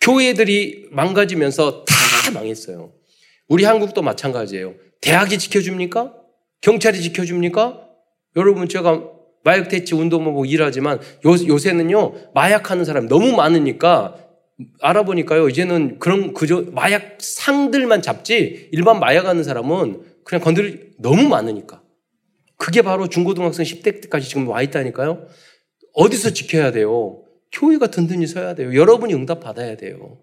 교회들이 0.00 0.88
망가지면서 0.90 1.84
다 1.84 2.30
망했어요. 2.32 2.92
우리 3.48 3.64
한국도 3.64 4.02
마찬가지예요. 4.02 4.74
대학이 5.00 5.38
지켜줍니까? 5.38 6.14
경찰이 6.60 7.00
지켜줍니까? 7.00 7.80
여러분 8.36 8.68
제가 8.68 9.10
마약 9.44 9.68
대치 9.68 9.94
운동하고 9.94 10.44
일하지만 10.46 10.98
요, 11.24 11.58
새는요 11.58 12.32
마약하는 12.34 12.84
사람이 12.84 13.08
너무 13.08 13.32
많으니까 13.32 14.16
알아보니까요 14.80 15.48
이제는 15.48 15.98
그런 15.98 16.32
그저 16.32 16.64
마약 16.72 17.18
상들만 17.20 18.02
잡지 18.02 18.68
일반 18.72 19.00
마약하는 19.00 19.42
사람은 19.42 20.02
그냥 20.24 20.42
건들 20.42 20.92
너무 20.98 21.28
많으니까 21.28 21.84
그게 22.56 22.82
바로 22.82 23.08
중고등학생 23.08 23.64
10대 23.64 24.00
때까지 24.02 24.28
지금 24.28 24.48
와 24.48 24.62
있다니까요. 24.62 25.26
어디서 25.92 26.30
지켜야 26.30 26.72
돼요? 26.72 27.22
교회가 27.52 27.88
든든히 27.88 28.26
서야 28.26 28.54
돼요. 28.54 28.74
여러분이 28.74 29.14
응답 29.14 29.40
받아야 29.40 29.76
돼요. 29.76 30.18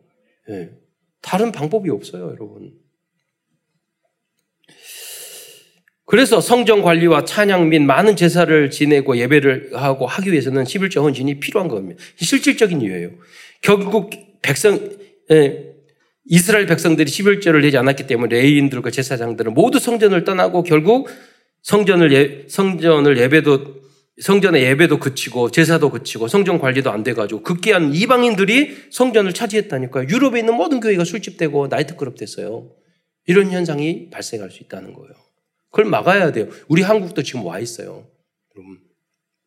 네. 0.48 0.72
다른 1.22 1.52
방법이 1.52 1.90
없어요, 1.90 2.30
여러분. 2.32 2.74
그래서 6.06 6.42
성전 6.42 6.82
관리와 6.82 7.24
찬양 7.24 7.70
및 7.70 7.80
많은 7.80 8.18
제사를 8.18 8.70
지내고 8.70 9.18
예배를 9.18 9.72
하고 9.76 10.08
하기 10.08 10.32
위해서는 10.32 10.64
11조 10.66 11.04
헌신이 11.04 11.40
필요한 11.40 11.70
겁니다. 11.70 12.04
실질적인 12.18 12.82
이유예요. 12.82 13.12
결국 13.62 14.10
백성, 14.42 14.80
예, 15.32 15.72
이스라엘 16.26 16.66
백성들이 16.66 17.10
11조를 17.10 17.62
내지 17.62 17.78
않았기 17.78 18.08
때문에 18.08 18.36
레이인들과 18.36 18.92
제사장들은 18.92 19.54
모두 19.54 19.80
성전을 19.80 20.24
떠나고 20.24 20.64
결국 20.64 21.10
성전을 21.64 22.12
예, 22.14 22.46
성전을 22.48 23.18
예배도 23.18 23.82
성전의 24.20 24.64
예배도 24.64 25.00
그치고 25.00 25.50
제사도 25.52 25.90
그치고 25.90 26.28
성전 26.28 26.60
관리도 26.60 26.92
안 26.92 27.02
돼가지고 27.04 27.42
극기한 27.42 27.94
이방인들이 27.94 28.90
성전을 28.92 29.34
차지했다니까요. 29.34 30.10
유럽에 30.10 30.40
있는 30.40 30.56
모든 30.56 30.80
교회가 30.80 31.06
술집되고 31.06 31.68
나이트클럽 31.68 32.18
됐어요. 32.18 32.72
이런 33.26 33.52
현상이 33.52 34.10
발생할 34.10 34.52
수 34.52 34.64
있다는 34.64 34.94
거예요. 34.94 35.14
그걸 35.70 35.86
막아야 35.86 36.32
돼요. 36.32 36.50
우리 36.68 36.82
한국도 36.82 37.24
지금 37.24 37.46
와 37.46 37.60
있어요. 37.60 38.08
여러분, 38.56 38.80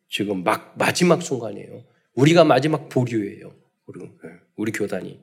지금 0.09 0.43
막 0.43 0.73
마지막 0.77 1.21
순간이에요. 1.21 1.83
우리가 2.15 2.43
마지막 2.43 2.89
보류예요. 2.89 3.53
우리, 3.87 3.99
네, 3.99 4.29
우리 4.55 4.71
교단이. 4.71 5.19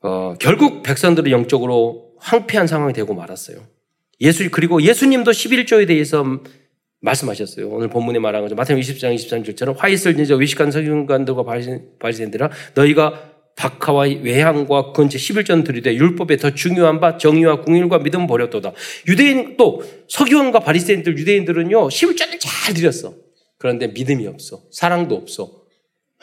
어, 0.00 0.34
결국 0.38 0.82
백성들은 0.82 1.30
영적으로 1.30 2.14
황폐한 2.18 2.66
상황이 2.66 2.92
되고 2.92 3.14
말았어요. 3.14 3.66
예수 4.20 4.48
그리고 4.50 4.82
예수님도 4.82 5.30
11조에 5.30 5.86
대해서 5.86 6.24
말씀하셨어요. 7.00 7.68
오늘 7.68 7.88
본문에 7.88 8.18
말한 8.18 8.42
거죠. 8.42 8.54
마태복음 8.56 8.82
20장 8.82 9.14
23절처럼 9.14 9.76
화이슬 9.76 10.16
진저 10.16 10.36
위식한 10.36 10.72
서기관들과 10.72 11.44
바리새인들아 12.00 12.50
너희가 12.74 13.34
박하와 13.54 14.06
외향과 14.22 14.92
근체 14.92 15.18
11전 15.18 15.64
들이되 15.64 15.94
율법에 15.94 16.36
더 16.36 16.54
중요한 16.54 17.00
바 17.00 17.18
정의와 17.18 17.62
궁일과 17.62 17.98
믿음 17.98 18.26
버렸도다. 18.26 18.72
유대인 19.08 19.56
또 19.56 19.82
서기관과 20.08 20.60
바리새인들 20.60 21.18
유대인들은요 21.18 21.88
11전을 21.88 22.38
잘 22.40 22.74
드렸어. 22.74 23.14
그런데 23.58 23.88
믿음이 23.88 24.26
없어. 24.26 24.62
사랑도 24.70 25.16
없어. 25.16 25.57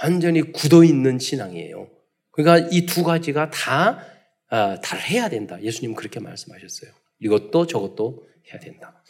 완전히 0.01 0.41
굳어 0.51 0.83
있는 0.83 1.19
신앙이에요. 1.19 1.87
그러니까 2.31 2.67
이 2.71 2.85
두 2.85 3.03
가지가 3.03 3.49
다, 3.49 4.01
아, 4.49 4.79
다 4.81 4.97
해야 4.97 5.29
된다. 5.29 5.57
예수님 5.61 5.95
그렇게 5.95 6.19
말씀하셨어요. 6.19 6.91
이것도 7.19 7.65
저것도 7.67 8.23
해야 8.51 8.59
된다. 8.59 9.01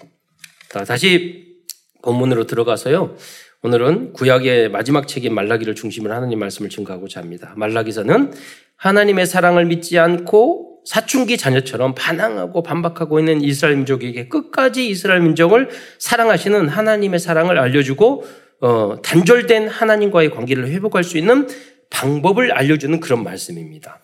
다시 0.87 1.55
본문으로 2.03 2.45
들어가서요. 2.45 3.15
오늘은 3.63 4.13
구약의 4.13 4.69
마지막 4.69 5.07
책인 5.07 5.33
말라기를 5.33 5.73
중심으로 5.73 6.13
하나님 6.13 6.37
말씀을 6.39 6.69
증거하고자 6.69 7.19
합니다. 7.19 7.53
말라기서는 7.57 8.31
하나님의 8.75 9.25
사랑을 9.25 9.65
믿지 9.65 9.97
않고 9.97 10.83
사춘기 10.85 11.35
자녀처럼 11.37 11.95
반항하고 11.95 12.61
반박하고 12.61 13.17
있는 13.17 13.41
이스라엘 13.41 13.77
민족에게 13.77 14.27
끝까지 14.27 14.87
이스라엘 14.87 15.21
민족을 15.21 15.69
사랑하시는 15.97 16.67
하나님의 16.67 17.19
사랑을 17.19 17.57
알려주고 17.57 18.23
어, 18.61 19.01
단절된 19.01 19.67
하나님과의 19.67 20.31
관계를 20.31 20.69
회복할 20.69 21.03
수 21.03 21.17
있는 21.17 21.47
방법을 21.89 22.51
알려주는 22.51 22.99
그런 22.99 23.23
말씀입니다. 23.23 24.01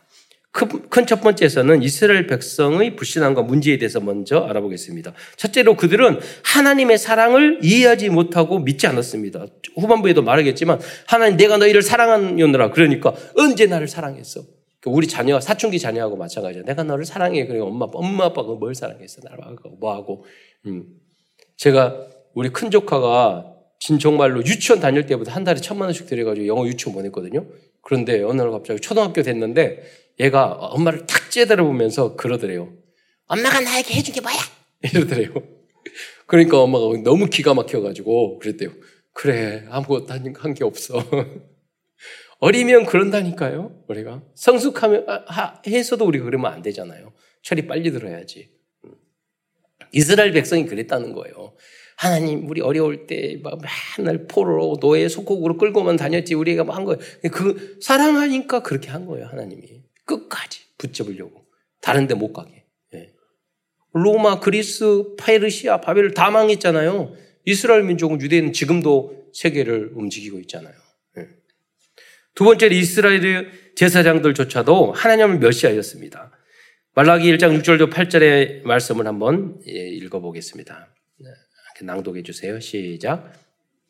큰 0.51 1.05
첫 1.05 1.21
번째에서는 1.21 1.81
이스라엘 1.81 2.27
백성의 2.27 2.97
불신함과 2.97 3.43
문제에 3.43 3.77
대해서 3.77 4.01
먼저 4.01 4.39
알아보겠습니다. 4.39 5.13
첫째로 5.37 5.77
그들은 5.77 6.19
하나님의 6.43 6.97
사랑을 6.97 7.59
이해하지 7.63 8.09
못하고 8.09 8.59
믿지 8.59 8.85
않았습니다. 8.85 9.45
후반부에도 9.75 10.21
말하겠지만 10.23 10.79
하나님 11.07 11.37
내가 11.37 11.57
너희를 11.57 11.81
사랑하느라 11.81 12.71
그러니까 12.71 13.13
언제 13.37 13.65
나를 13.65 13.87
사랑했어? 13.87 14.41
그 14.81 14.89
우리 14.89 15.07
자녀 15.07 15.39
사춘기 15.39 15.79
자녀하고 15.79 16.17
마찬가지야. 16.17 16.63
내가 16.63 16.83
너를 16.83 17.05
사랑해. 17.05 17.45
그러니까 17.45 17.67
엄마 17.67 17.85
엄마 17.93 18.25
아빠가 18.25 18.53
뭘 18.55 18.75
사랑했어? 18.75 19.21
나를 19.23 19.55
뭐 19.79 19.93
하고. 19.93 20.25
음. 20.65 20.85
제가 21.55 22.07
우리 22.33 22.49
큰 22.49 22.71
조카가 22.71 23.45
진 23.81 23.97
정말로 23.97 24.45
유치원 24.45 24.79
다닐 24.79 25.07
때부터 25.07 25.31
한 25.31 25.43
달에 25.43 25.59
천만 25.59 25.87
원씩 25.87 26.05
들여가지고 26.05 26.45
영어 26.45 26.67
유치원 26.67 26.93
보냈거든요. 26.93 27.47
그런데 27.81 28.21
어느 28.21 28.39
날 28.39 28.51
갑자기 28.51 28.79
초등학교 28.79 29.23
됐는데 29.23 29.83
얘가 30.19 30.51
엄마를 30.51 31.07
탁 31.07 31.31
째려보면서 31.31 32.15
그러더래요. 32.15 32.71
엄마가 33.25 33.59
나에게 33.59 33.95
해준 33.95 34.13
게 34.13 34.21
뭐야? 34.21 34.35
이러더래요. 34.93 35.33
그러니까 36.27 36.61
엄마가 36.61 36.85
너무 37.03 37.25
기가 37.25 37.55
막혀가지고 37.55 38.37
그랬대요. 38.37 38.69
그래, 39.13 39.65
아무것도 39.69 40.13
한 40.13 40.53
게 40.53 40.63
없어. 40.63 41.03
어리면 42.37 42.85
그런다니까요, 42.85 43.83
우리가. 43.87 44.23
성숙하면, 44.35 45.05
아, 45.07 45.61
해서도 45.65 46.05
우리가 46.05 46.25
그러면 46.25 46.53
안 46.53 46.61
되잖아요. 46.61 47.13
철이 47.41 47.65
빨리 47.65 47.91
들어야지. 47.91 48.51
음. 48.85 48.93
이스라엘 49.91 50.31
백성이 50.33 50.65
그랬다는 50.65 51.13
거예요. 51.13 51.55
하나님, 52.01 52.49
우리 52.49 52.61
어려울 52.61 53.05
때 53.05 53.39
맨날 53.95 54.25
포로, 54.25 54.77
노예, 54.81 55.07
속국으로 55.07 55.57
끌고만 55.57 55.97
다녔지, 55.97 56.33
우리가 56.33 56.63
뭐 56.63 56.75
한 56.75 56.83
거예요. 56.83 56.99
그, 57.31 57.77
사랑하니까 57.79 58.63
그렇게 58.63 58.89
한 58.89 59.05
거예요, 59.05 59.27
하나님이. 59.27 59.83
끝까지 60.05 60.61
붙잡으려고. 60.79 61.45
다른데 61.79 62.15
못 62.15 62.33
가게. 62.33 62.65
예. 62.95 63.13
로마, 63.93 64.39
그리스, 64.39 65.13
파이르시아, 65.19 65.81
바벨을 65.81 66.15
다 66.15 66.31
망했잖아요. 66.31 67.13
이스라엘 67.45 67.83
민족은 67.83 68.19
유대인은 68.19 68.51
지금도 68.53 69.27
세계를 69.35 69.91
움직이고 69.93 70.39
있잖아요. 70.39 70.73
예. 71.19 71.27
두 72.33 72.45
번째로 72.45 72.73
이스라엘 72.73 73.51
제사장들조차도 73.75 74.93
하나님을 74.93 75.37
멸시하였습니다. 75.37 76.31
말라기 76.95 77.31
1장 77.37 77.61
6절도 77.61 77.93
8절의 77.93 78.63
말씀을 78.63 79.05
한번 79.05 79.59
예, 79.67 79.87
읽어보겠습니다. 79.87 80.95
네, 81.81 81.85
낭독해 81.85 82.21
주세요. 82.21 82.59
시작. 82.59 83.33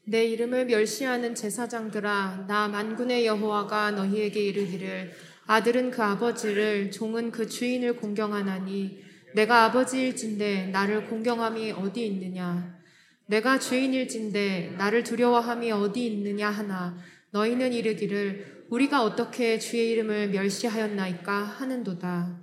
내 0.05 0.25
이름을 0.25 0.65
멸시하는 0.65 1.35
제사장들아 1.35 2.45
나 2.47 2.67
만군의 2.69 3.25
여호와가 3.25 3.91
너희에게 3.91 4.41
이르기를 4.45 5.11
아들은 5.45 5.91
그 5.91 6.01
아버지를 6.01 6.89
종은 6.91 7.31
그 7.31 7.47
주인을 7.47 7.97
공경하나니 7.97 9.03
내가 9.35 9.65
아버지일진데 9.65 10.67
나를 10.67 11.07
공경함이 11.07 11.73
어디 11.73 12.05
있느냐 12.07 12.79
내가 13.25 13.59
주인일진데 13.59 14.75
나를 14.77 15.03
두려워함이 15.03 15.71
어디 15.71 16.05
있느냐 16.07 16.49
하나 16.49 16.97
너희는 17.31 17.73
이르기를 17.73 18.65
우리가 18.69 19.03
어떻게 19.03 19.59
주의 19.59 19.91
이름을 19.91 20.29
멸시하였나이까 20.29 21.33
하는도다 21.33 22.39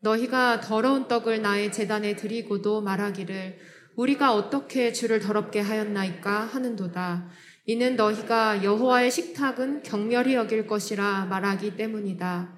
너희가 0.00 0.60
더러운 0.60 1.08
떡을 1.08 1.42
나의 1.42 1.72
재단에 1.72 2.16
드리고도 2.16 2.80
말하기를 2.80 3.58
우리가 3.98 4.32
어떻게 4.32 4.92
주를 4.92 5.18
더럽게 5.18 5.58
하였나이까 5.58 6.30
하는도다. 6.44 7.26
이는 7.66 7.96
너희가 7.96 8.62
여호와의 8.62 9.10
식탁은 9.10 9.82
경멸히 9.82 10.34
여길 10.34 10.68
것이라 10.68 11.24
말하기 11.24 11.76
때문이다. 11.76 12.48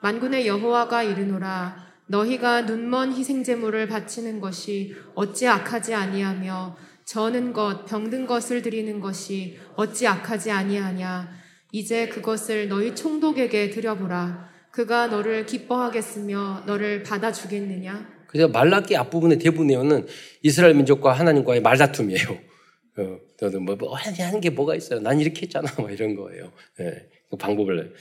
만군의 0.00 0.46
여호와가 0.46 1.02
이르노라 1.02 1.76
너희가 2.06 2.62
눈먼 2.62 3.12
희생 3.12 3.44
제물을 3.44 3.86
바치는 3.86 4.40
것이 4.40 4.96
어찌 5.14 5.46
악하지 5.46 5.94
아니하며 5.94 6.76
저는 7.04 7.52
것 7.52 7.84
병든 7.84 8.26
것을 8.26 8.62
드리는 8.62 8.98
것이 8.98 9.58
어찌 9.76 10.06
악하지 10.06 10.50
아니하냐 10.50 11.28
이제 11.70 12.08
그것을 12.08 12.68
너희 12.68 12.94
총독에게 12.94 13.70
드려보라 13.70 14.48
그가 14.70 15.08
너를 15.08 15.44
기뻐하겠으며 15.46 16.64
너를 16.66 17.02
받아주겠느냐 17.02 18.21
그래서 18.32 18.48
말라기 18.48 18.96
앞부분의 18.96 19.38
대부분 19.38 19.66
내용은 19.68 20.06
이스라엘 20.42 20.74
민족과 20.74 21.12
하나님과의 21.12 21.60
말다툼이에요. 21.60 22.26
어, 22.98 23.18
뭐, 23.60 23.76
뭐 23.76 23.94
하는 23.94 24.40
게 24.40 24.50
뭐가 24.50 24.74
있어요? 24.74 25.00
난 25.00 25.20
이렇게 25.20 25.42
했잖아. 25.42 25.68
뭐 25.78 25.90
이런 25.90 26.16
거예요. 26.16 26.50
네, 26.78 27.08
그 27.30 27.36
방법을. 27.36 27.94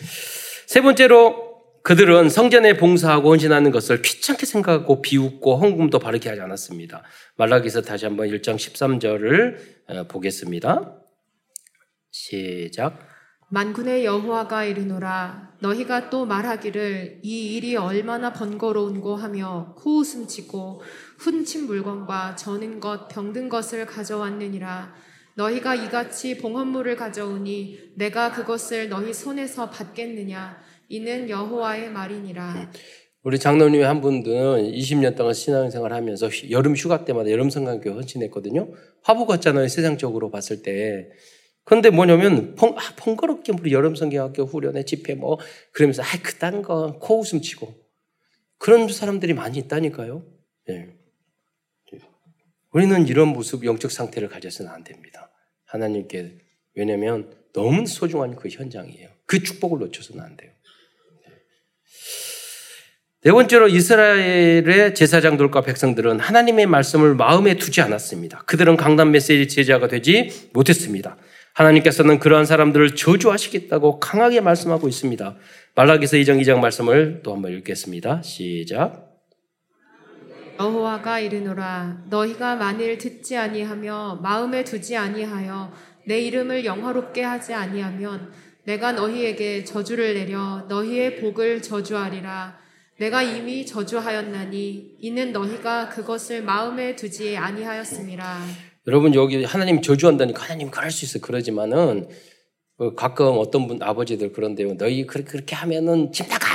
세 0.66 0.82
번째로 0.82 1.52
그들은 1.84 2.30
성전에 2.30 2.78
봉사하고 2.78 3.32
헌신하는 3.32 3.72
것을 3.72 4.02
귀찮게 4.02 4.46
생각하고 4.46 5.02
비웃고 5.02 5.58
헌금도 5.58 6.00
바르게 6.00 6.30
하지 6.30 6.42
않았습니다. 6.42 7.04
말라기서 7.36 7.82
다시 7.82 8.06
한번 8.06 8.30
1장 8.30 8.56
13절을 8.56 9.58
어, 9.88 10.04
보겠습니다. 10.08 10.96
시작. 12.12 13.11
만군의 13.54 14.06
여호와가 14.06 14.64
이르노라 14.64 15.52
너희가 15.60 16.10
또 16.10 16.26
말하기를 16.26 17.20
이 17.22 17.54
일이 17.54 17.76
얼마나 17.76 18.32
번거로운고 18.32 19.18
하며 19.18 19.76
코웃음치고 19.78 20.82
훔친 21.20 21.68
물건과 21.68 22.38
저는 22.38 22.80
것 22.80 23.10
병든 23.10 23.50
것을 23.50 23.86
가져왔느니라 23.86 24.94
너희가 25.36 25.76
이같이 25.76 26.38
봉헌물을 26.38 26.96
가져오니 26.96 27.92
내가 27.96 28.32
그것을 28.32 28.88
너희 28.88 29.14
손에서 29.14 29.70
받겠느냐 29.70 30.58
이는 30.88 31.30
여호와의 31.30 31.92
말이니라 31.92 32.72
우리 33.24 33.38
장로님 33.38 33.84
한 33.84 34.00
분들은 34.00 34.72
20년 34.72 35.18
동안 35.18 35.34
신앙생활 35.34 35.92
하면서 35.92 36.30
여름 36.50 36.74
휴가 36.74 37.04
때마다 37.04 37.30
여름 37.30 37.52
성강교회 37.52 37.94
헌신했거든요. 37.94 38.70
화보 39.04 39.28
같잖아요. 39.28 39.68
세상적으로 39.68 40.32
봤을 40.32 40.64
때. 40.64 41.10
그런데 41.64 41.90
뭐냐면 41.90 42.56
펑, 42.56 42.76
아, 42.78 42.94
번거롭게 42.98 43.54
우리 43.54 43.72
여름 43.72 43.96
성경학교 43.96 44.44
후련회 44.44 44.84
집회 44.84 45.16
뭐 45.16 45.40
그러면서 45.74 46.02
아 46.02 46.06
그딴 46.22 46.62
거 46.62 46.98
코웃음 47.00 47.42
치고 47.42 47.74
그런 48.58 48.88
사람들이 48.88 49.34
많이 49.34 49.58
있다니까요. 49.60 50.26
네. 50.68 50.96
우리는 52.74 53.08
이런 53.08 53.30
모습 53.30 53.66
영적 53.66 53.92
상태를 53.92 54.30
가져서는 54.30 54.72
안 54.72 54.84
됩니다. 54.84 55.30
하나님께 55.66 56.38
왜냐하면 56.76 57.34
너무 57.54 57.86
소중한 57.86 58.36
그 58.36 58.48
현장이에요. 58.50 59.10
그 59.26 59.44
축복을 59.44 59.80
놓쳐서는 59.80 60.24
안 60.24 60.38
돼요. 60.38 60.52
네 63.24 63.32
번째로 63.32 63.68
이스라엘의 63.68 64.96
제사장들과 64.96 65.62
백성들은 65.62 66.20
하나님의 66.20 66.66
말씀을 66.66 67.14
마음에 67.14 67.56
두지 67.56 67.82
않았습니다. 67.82 68.40
그들은 68.46 68.78
강단 68.78 69.12
메시지 69.12 69.48
제자가 69.48 69.88
되지 69.88 70.50
못했습니다. 70.54 71.18
하나님께서는 71.54 72.20
그러한 72.20 72.46
사람들을 72.46 72.96
저주하시겠다고 72.96 74.00
강하게 74.00 74.42
말씀하고 74.42 74.88
있습니다. 74.88 75.36
말라기서 75.76 76.18
2장 76.18 76.42
2장 76.42 76.60
말씀을 76.60 77.22
또 77.24 77.34
한번 77.34 77.52
읽겠습니다. 77.54 78.22
시작. 78.22 79.12
여호와가 80.60 81.20
이르노라 81.20 82.04
너희가 82.10 82.56
만일 82.56 82.98
듣지 82.98 83.36
아니하며 83.36 84.20
마음에 84.22 84.64
두지 84.64 84.96
아니하여 84.96 85.74
내 86.06 86.22
이름을 86.22 86.66
영화롭게 86.66 87.24
하지 87.24 87.54
아니하면 87.54 88.32
내가 88.64 88.92
너희에게 88.92 89.64
저주를 89.64 90.14
내려 90.14 90.66
너희의 90.70 91.16
복을 91.20 91.64
저주하리라 91.64 92.60
내가 93.00 93.24
이미 93.24 93.66
저주하였나니 93.66 94.98
이는 95.00 95.32
너희가 95.32 95.90
그것을 95.90 96.44
마음에 96.44 96.96
두지 96.96 97.36
아니하였음이라 97.38 98.42
여러분 98.88 99.14
여기 99.14 99.44
하나님 99.44 99.82
저주한다니까 99.82 100.44
하나님 100.44 100.72
그럴 100.72 100.92
수 100.92 101.06
있어. 101.06 101.20
그러지만은 101.20 102.08
그 102.78 102.96
가끔 102.96 103.38
어떤 103.38 103.68
분 103.68 103.82
아버지들 103.82 104.34
그런데요 104.34 104.74
너희 104.74 105.06
그렇게 105.06 105.56
하면은 105.56 106.12
집 106.12 106.28
나가. 106.28 106.48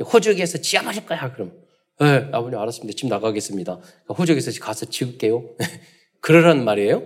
호적에서 0.00 0.58
지어버릴 0.58 1.06
거야. 1.06 1.32
그럼 1.32 1.52
네, 1.98 2.28
아버님 2.32 2.58
알았습니다. 2.58 2.96
집 2.96 3.08
나가겠습니다. 3.08 3.80
호적에서 4.16 4.52
가서 4.60 4.86
지을게요. 4.86 5.56
그러란 6.20 6.64
말이에요. 6.64 7.02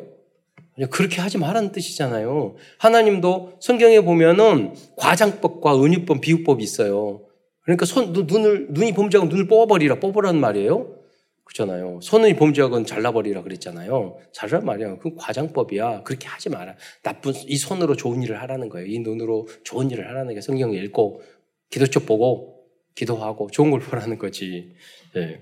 그렇게 0.91 1.21
하지 1.21 1.39
말라는 1.39 1.73
뜻이잖아요. 1.73 2.57
하나님도 2.79 3.59
성경에 3.61 4.01
보면은 4.01 4.75
과장법과 4.97 5.83
은유법 5.83 6.21
비유법이 6.21 6.63
있어요. 6.63 7.23
그러니까 7.63 7.87
손 7.87 8.13
눈을 8.13 8.69
눈이 8.71 8.95
범죄하고 8.95 9.29
눈을 9.31 9.47
뽑아버리라 9.47 10.01
뽑으라는 10.01 10.41
말이에요 10.41 11.00
그렇잖아요. 11.51 12.01
손의 12.03 12.37
범죄하고는 12.37 12.87
잘라버리라 12.87 13.43
그랬잖아요. 13.43 14.19
잘란 14.33 14.65
말이야. 14.65 14.99
그 14.99 15.15
과장법이야. 15.17 16.03
그렇게 16.05 16.29
하지 16.29 16.49
마라. 16.49 16.77
나쁜 17.03 17.33
이 17.47 17.57
손으로 17.57 17.97
좋은 17.97 18.23
일을 18.23 18.41
하라는 18.43 18.69
거예요. 18.69 18.87
이 18.87 19.01
눈으로 19.01 19.49
좋은 19.65 19.91
일을 19.91 20.09
하라는 20.09 20.35
게 20.35 20.41
성경 20.41 20.73
읽고 20.73 21.23
기도책 21.71 22.07
보고 22.07 22.67
기도하고 22.95 23.51
좋은 23.51 23.71
걸 23.71 23.81
보라는 23.81 24.19
거지. 24.19 24.73
예. 25.17 25.41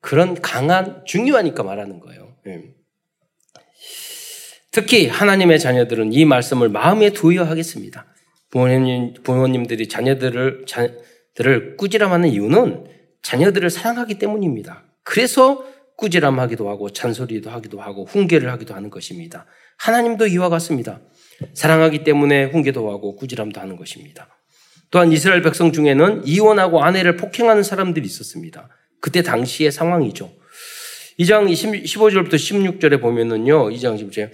그런 0.00 0.34
강한 0.40 1.02
중요하니까 1.04 1.62
말하는 1.62 2.00
거예요. 2.00 2.36
예. 2.46 2.74
특히 4.72 5.08
하나님의 5.08 5.58
자녀들은 5.58 6.12
이 6.12 6.24
말씀을 6.24 6.68
마음에 6.68 7.10
두어야 7.10 7.48
하겠습니다. 7.48 8.06
부모님, 8.50 9.14
부모님들이 9.22 9.88
자녀들을, 9.88 10.64
자들을 10.66 11.76
꾸지람하는 11.76 12.28
이유는 12.30 12.86
자녀들을 13.22 13.68
사랑하기 13.68 14.18
때문입니다. 14.18 14.89
그래서 15.10 15.64
꾸지람하기도 15.96 16.70
하고 16.70 16.88
잔소리도 16.88 17.50
하기도 17.50 17.80
하고 17.80 18.04
훈계를 18.04 18.48
하기도 18.52 18.74
하는 18.74 18.90
것입니다. 18.90 19.44
하나님도 19.76 20.28
이와 20.28 20.48
같습니다. 20.50 21.00
사랑하기 21.52 22.04
때문에 22.04 22.44
훈계도 22.44 22.88
하고 22.92 23.16
꾸지람도 23.16 23.60
하는 23.60 23.76
것입니다. 23.76 24.28
또한 24.92 25.10
이스라엘 25.10 25.42
백성 25.42 25.72
중에는 25.72 26.22
이혼하고 26.24 26.84
아내를 26.84 27.16
폭행하는 27.16 27.64
사람들이 27.64 28.06
있었습니다. 28.06 28.68
그때 29.00 29.22
당시의 29.22 29.72
상황이죠. 29.72 30.30
2장 31.18 31.50
15절부터 31.52 32.34
16절에 32.34 33.00
보면은요, 33.00 33.70
2장 33.70 33.98
15절. 33.98 34.30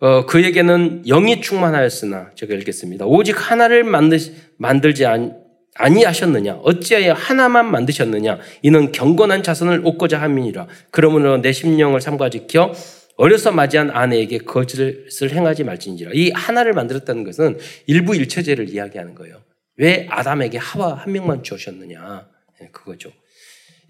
어, 0.00 0.24
그에게는 0.24 1.02
영이 1.02 1.42
충만하였으나, 1.42 2.30
제가 2.34 2.54
읽겠습니다. 2.54 3.04
오직 3.04 3.50
하나를 3.50 3.84
만들, 3.84 4.18
만들지 4.56 5.04
않, 5.04 5.47
아니하셨느냐? 5.78 6.60
어찌하여 6.62 7.12
하나만 7.14 7.70
만드셨느냐? 7.70 8.38
이는 8.62 8.92
경건한 8.92 9.42
자손을 9.42 9.82
얻고자 9.84 10.20
함이니라. 10.20 10.66
그러므로 10.90 11.40
내 11.40 11.52
심령을 11.52 12.00
삼가 12.00 12.30
지켜 12.30 12.72
어려서 13.16 13.50
맞이한 13.50 13.90
아내에게 13.90 14.38
거짓을 14.38 15.32
행하지 15.32 15.64
말지니라. 15.64 16.10
이 16.14 16.30
하나를 16.30 16.72
만들었다는 16.72 17.24
것은 17.24 17.58
일부 17.86 18.14
일체제를 18.14 18.68
이야기하는 18.68 19.14
거예요. 19.14 19.40
왜 19.76 20.06
아담에게 20.10 20.58
하와 20.58 20.94
한 20.94 21.12
명만 21.12 21.42
주셨느냐? 21.42 22.26
네, 22.60 22.68
그거죠. 22.72 23.10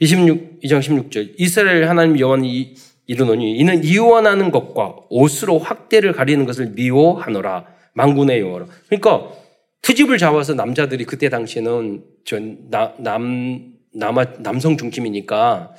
26, 0.01 0.61
2장 0.63 0.81
16절. 0.81 1.35
이스라엘 1.39 1.89
하나님 1.89 2.19
여호와는 2.19 2.45
이르노니 3.07 3.57
이는 3.59 3.83
이혼하는 3.83 4.51
것과 4.51 4.97
옷으로 5.09 5.59
확대를 5.59 6.13
가리는 6.13 6.45
것을 6.45 6.69
미워하노라. 6.75 7.67
망군의 7.95 8.41
여호라. 8.41 8.67
그러니까 8.87 9.31
트집을 9.83 10.19
잡아서 10.19 10.55
남자들이 10.55 11.05
그때 11.05 11.29
당시에는 11.29 12.05
남, 12.71 12.95
남, 12.99 13.75
남, 13.95 14.15
남성 14.43 14.77
중심이니까 14.77 15.75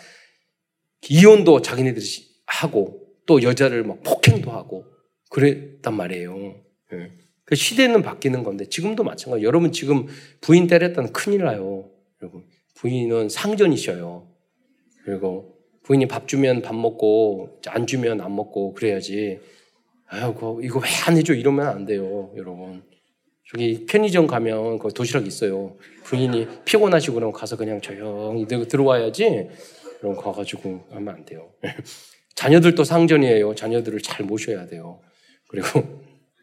이혼도 1.10 1.62
자기네들이 1.62 2.06
하고 2.46 3.02
또 3.26 3.44
여자를 3.44 3.84
막 3.84 4.02
폭행도 4.04 4.52
하고 4.52 4.86
그랬단 5.30 5.94
말이에요. 5.96 6.56
예. 6.94 7.12
그 7.46 7.56
시대는 7.56 8.02
바뀌는 8.02 8.44
건데 8.44 8.66
지금도 8.66 9.04
마찬가지. 9.04 9.44
여러분 9.44 9.72
지금 9.72 10.08
부인 10.42 10.68
때렸다는 10.68 11.14
큰일 11.14 11.44
나요. 11.44 11.90
여러분 12.22 12.46
부인은 12.76 13.30
상전이셔요. 13.30 14.28
그리고 15.04 15.56
부인이 15.84 16.08
밥 16.08 16.28
주면 16.28 16.62
밥 16.62 16.76
먹고 16.76 17.60
안 17.68 17.88
주면 17.88 18.22
안 18.22 18.36
먹고 18.36 18.74
그래야지. 18.74 19.40
아이고 20.08 20.62
이거 20.64 20.80
왜 20.80 20.88
안 21.08 21.18
해줘 21.18 21.34
이러면 21.34 21.68
안 21.68 21.86
돼요, 21.86 22.32
여러분. 22.36 22.84
저기 23.52 23.86
편의점 23.88 24.28
가면 24.28 24.78
그 24.78 24.94
도시락 24.94 25.26
있어요. 25.26 25.76
부인이 26.04 26.48
피곤하시고 26.66 27.16
그러면 27.16 27.34
가서 27.34 27.58
그냥 27.58 27.82
조용히 27.82 28.46
들어와야지. 28.48 29.48
그럼 30.00 30.16
가가지고 30.16 30.86
하면 30.92 31.16
안 31.16 31.26
돼요. 31.26 31.50
자녀들도 32.36 32.84
상전이에요. 32.84 33.56
자녀들을 33.56 34.02
잘 34.02 34.26
모셔야 34.26 34.68
돼요. 34.68 35.02
그리고 35.48 35.68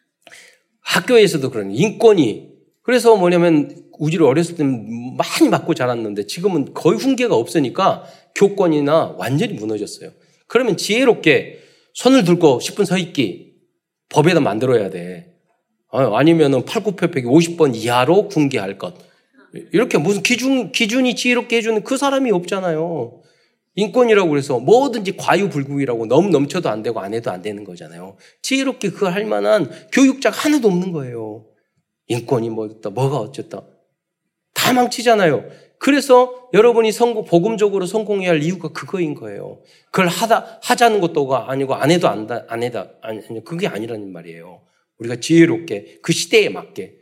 학교에서도 0.82 1.48
그런 1.50 1.70
인권이 1.70 2.56
그래서 2.82 3.16
뭐냐면 3.16 3.84
우지를 3.98 4.26
어렸을 4.26 4.56
때는 4.56 5.16
많이 5.16 5.48
맞고 5.48 5.74
자랐는데 5.74 6.26
지금은 6.26 6.74
거의 6.74 6.98
훈계가 6.98 7.34
없으니까 7.34 8.04
교권이나 8.34 9.14
완전히 9.16 9.54
무너졌어요. 9.54 10.10
그러면 10.48 10.76
지혜롭게 10.76 11.60
손을 11.94 12.24
들고 12.24 12.58
10분 12.58 12.84
서 12.84 12.98
있기 12.98 13.54
법에다 14.08 14.40
만들어야 14.40 14.90
돼. 14.90 15.35
어, 15.96 16.14
아니면은 16.14 16.62
89펴펴기 16.62 17.24
50번 17.24 17.74
이하로 17.74 18.28
군계할 18.28 18.76
것. 18.76 18.94
이렇게 19.72 19.96
무슨 19.96 20.22
기준, 20.22 20.70
기준이 20.70 21.14
지혜롭게 21.14 21.56
해주는 21.56 21.82
그 21.84 21.96
사람이 21.96 22.30
없잖아요. 22.32 23.22
인권이라고 23.76 24.28
그래서 24.28 24.58
뭐든지 24.58 25.16
과유불급이라고 25.16 26.04
너무 26.04 26.28
넘쳐도 26.28 26.68
안 26.68 26.82
되고 26.82 27.00
안 27.00 27.14
해도 27.14 27.30
안 27.30 27.40
되는 27.40 27.64
거잖아요. 27.64 28.16
지혜롭게 28.42 28.90
그거 28.90 29.08
할 29.08 29.24
만한 29.24 29.70
교육자가 29.90 30.36
하나도 30.36 30.68
없는 30.68 30.92
거예요. 30.92 31.46
인권이 32.08 32.50
뭐였다, 32.50 32.90
뭐가 32.90 33.16
어쨌다. 33.16 33.62
다 34.52 34.72
망치잖아요. 34.74 35.44
그래서 35.78 36.48
여러분이 36.52 36.92
성공, 36.92 37.24
복음적으로 37.24 37.86
성공해야 37.86 38.32
할 38.32 38.42
이유가 38.42 38.68
그거인 38.68 39.14
거예요. 39.14 39.60
그걸 39.90 40.08
하다, 40.08 40.58
하자는 40.62 41.00
것도 41.00 41.34
아니고 41.34 41.74
안 41.74 41.90
해도 41.90 42.08
안, 42.08 42.26
다, 42.26 42.44
안 42.48 42.62
해다, 42.62 42.90
아니, 43.00 43.22
그게 43.44 43.66
아니라는 43.66 44.12
말이에요. 44.12 44.65
우리가 44.98 45.16
지혜롭게 45.16 45.98
그 46.02 46.12
시대에 46.12 46.48
맞게 46.48 46.94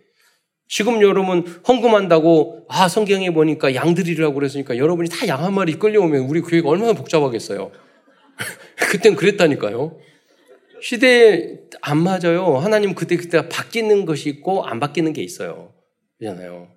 지금 0.68 1.00
여러분 1.02 1.46
헌금한다고 1.68 2.66
아 2.68 2.88
성경에 2.88 3.30
보니까 3.30 3.74
양들이라고 3.74 4.34
그랬으니까 4.34 4.76
여러분이 4.78 5.08
다 5.10 5.26
양 5.26 5.42
한 5.44 5.54
마리 5.54 5.74
끌려오면 5.78 6.22
우리 6.22 6.40
교회가 6.40 6.68
얼마나 6.68 6.92
복잡하겠어요. 6.94 7.70
그땐 8.90 9.14
그랬다니까요. 9.14 9.98
시대에 10.82 11.58
안 11.80 11.98
맞아요. 11.98 12.56
하나님 12.58 12.94
그때 12.94 13.16
그때 13.16 13.48
바뀌는 13.48 14.04
것이 14.06 14.28
있고 14.28 14.64
안 14.64 14.80
바뀌는 14.80 15.12
게 15.12 15.22
있어요. 15.22 15.72
그잖아요. 16.18 16.68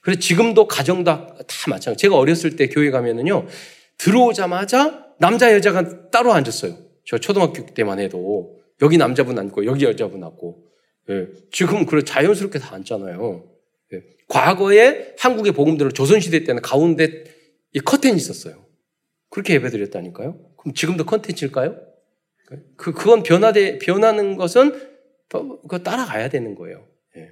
그래서 0.00 0.18
지금도 0.20 0.66
가정도 0.66 1.04
다 1.12 1.46
마찬가지. 1.68 2.00
제가 2.02 2.16
어렸을 2.16 2.56
때 2.56 2.68
교회 2.68 2.90
가면은요 2.90 3.46
들어오자마자 3.98 5.06
남자 5.18 5.52
여자가 5.52 6.10
따로 6.10 6.32
앉았어요. 6.32 6.76
저 7.06 7.18
초등학교 7.18 7.66
때만 7.66 7.98
해도 8.00 8.61
여기 8.82 8.98
남자분 8.98 9.38
앉고 9.38 9.64
여기 9.64 9.84
여자분 9.84 10.22
앉고 10.22 10.66
예, 11.10 11.28
지금 11.50 11.86
그래 11.86 12.02
자연스럽게 12.02 12.58
다 12.58 12.74
앉잖아요. 12.74 13.48
예, 13.94 14.02
과거에 14.28 15.14
한국의 15.18 15.52
복음대로 15.52 15.90
조선시대 15.90 16.44
때는 16.44 16.62
가운데 16.62 17.24
이 17.72 17.80
커튼이 17.80 18.16
있었어요. 18.16 18.66
그렇게 19.30 19.54
예배드렸다니까요. 19.54 20.38
그럼 20.56 20.74
지금도 20.74 21.06
컨텐츠일까요? 21.06 21.76
그, 22.76 22.92
그건 22.92 23.22
변화돼, 23.22 23.78
변하는 23.78 24.36
것은 24.36 24.78
그 25.68 25.82
따라가야 25.82 26.28
되는 26.28 26.54
거예요. 26.54 26.86
예. 27.16 27.30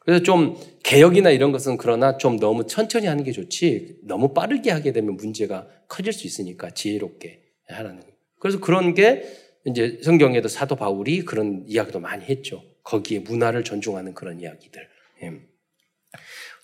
그래서 0.00 0.22
좀 0.22 0.56
개혁이나 0.82 1.30
이런 1.30 1.52
것은 1.52 1.78
그러나 1.78 2.18
좀 2.18 2.38
너무 2.38 2.66
천천히 2.66 3.06
하는 3.06 3.24
게 3.24 3.32
좋지 3.32 4.00
너무 4.04 4.34
빠르게 4.34 4.70
하게 4.70 4.92
되면 4.92 5.16
문제가 5.16 5.66
커질 5.88 6.12
수 6.12 6.26
있으니까 6.26 6.70
지혜롭게 6.70 7.42
하라는 7.68 8.00
거예요. 8.00 8.14
그래서 8.38 8.60
그런 8.60 8.94
게 8.94 9.24
이제 9.66 10.00
성경에도 10.02 10.48
사도 10.48 10.76
바울이 10.76 11.24
그런 11.24 11.64
이야기도 11.66 12.00
많이 12.00 12.24
했죠. 12.24 12.62
거기에 12.84 13.20
문화를 13.20 13.64
존중하는 13.64 14.14
그런 14.14 14.40
이야기들. 14.40 14.88
예. 15.22 15.32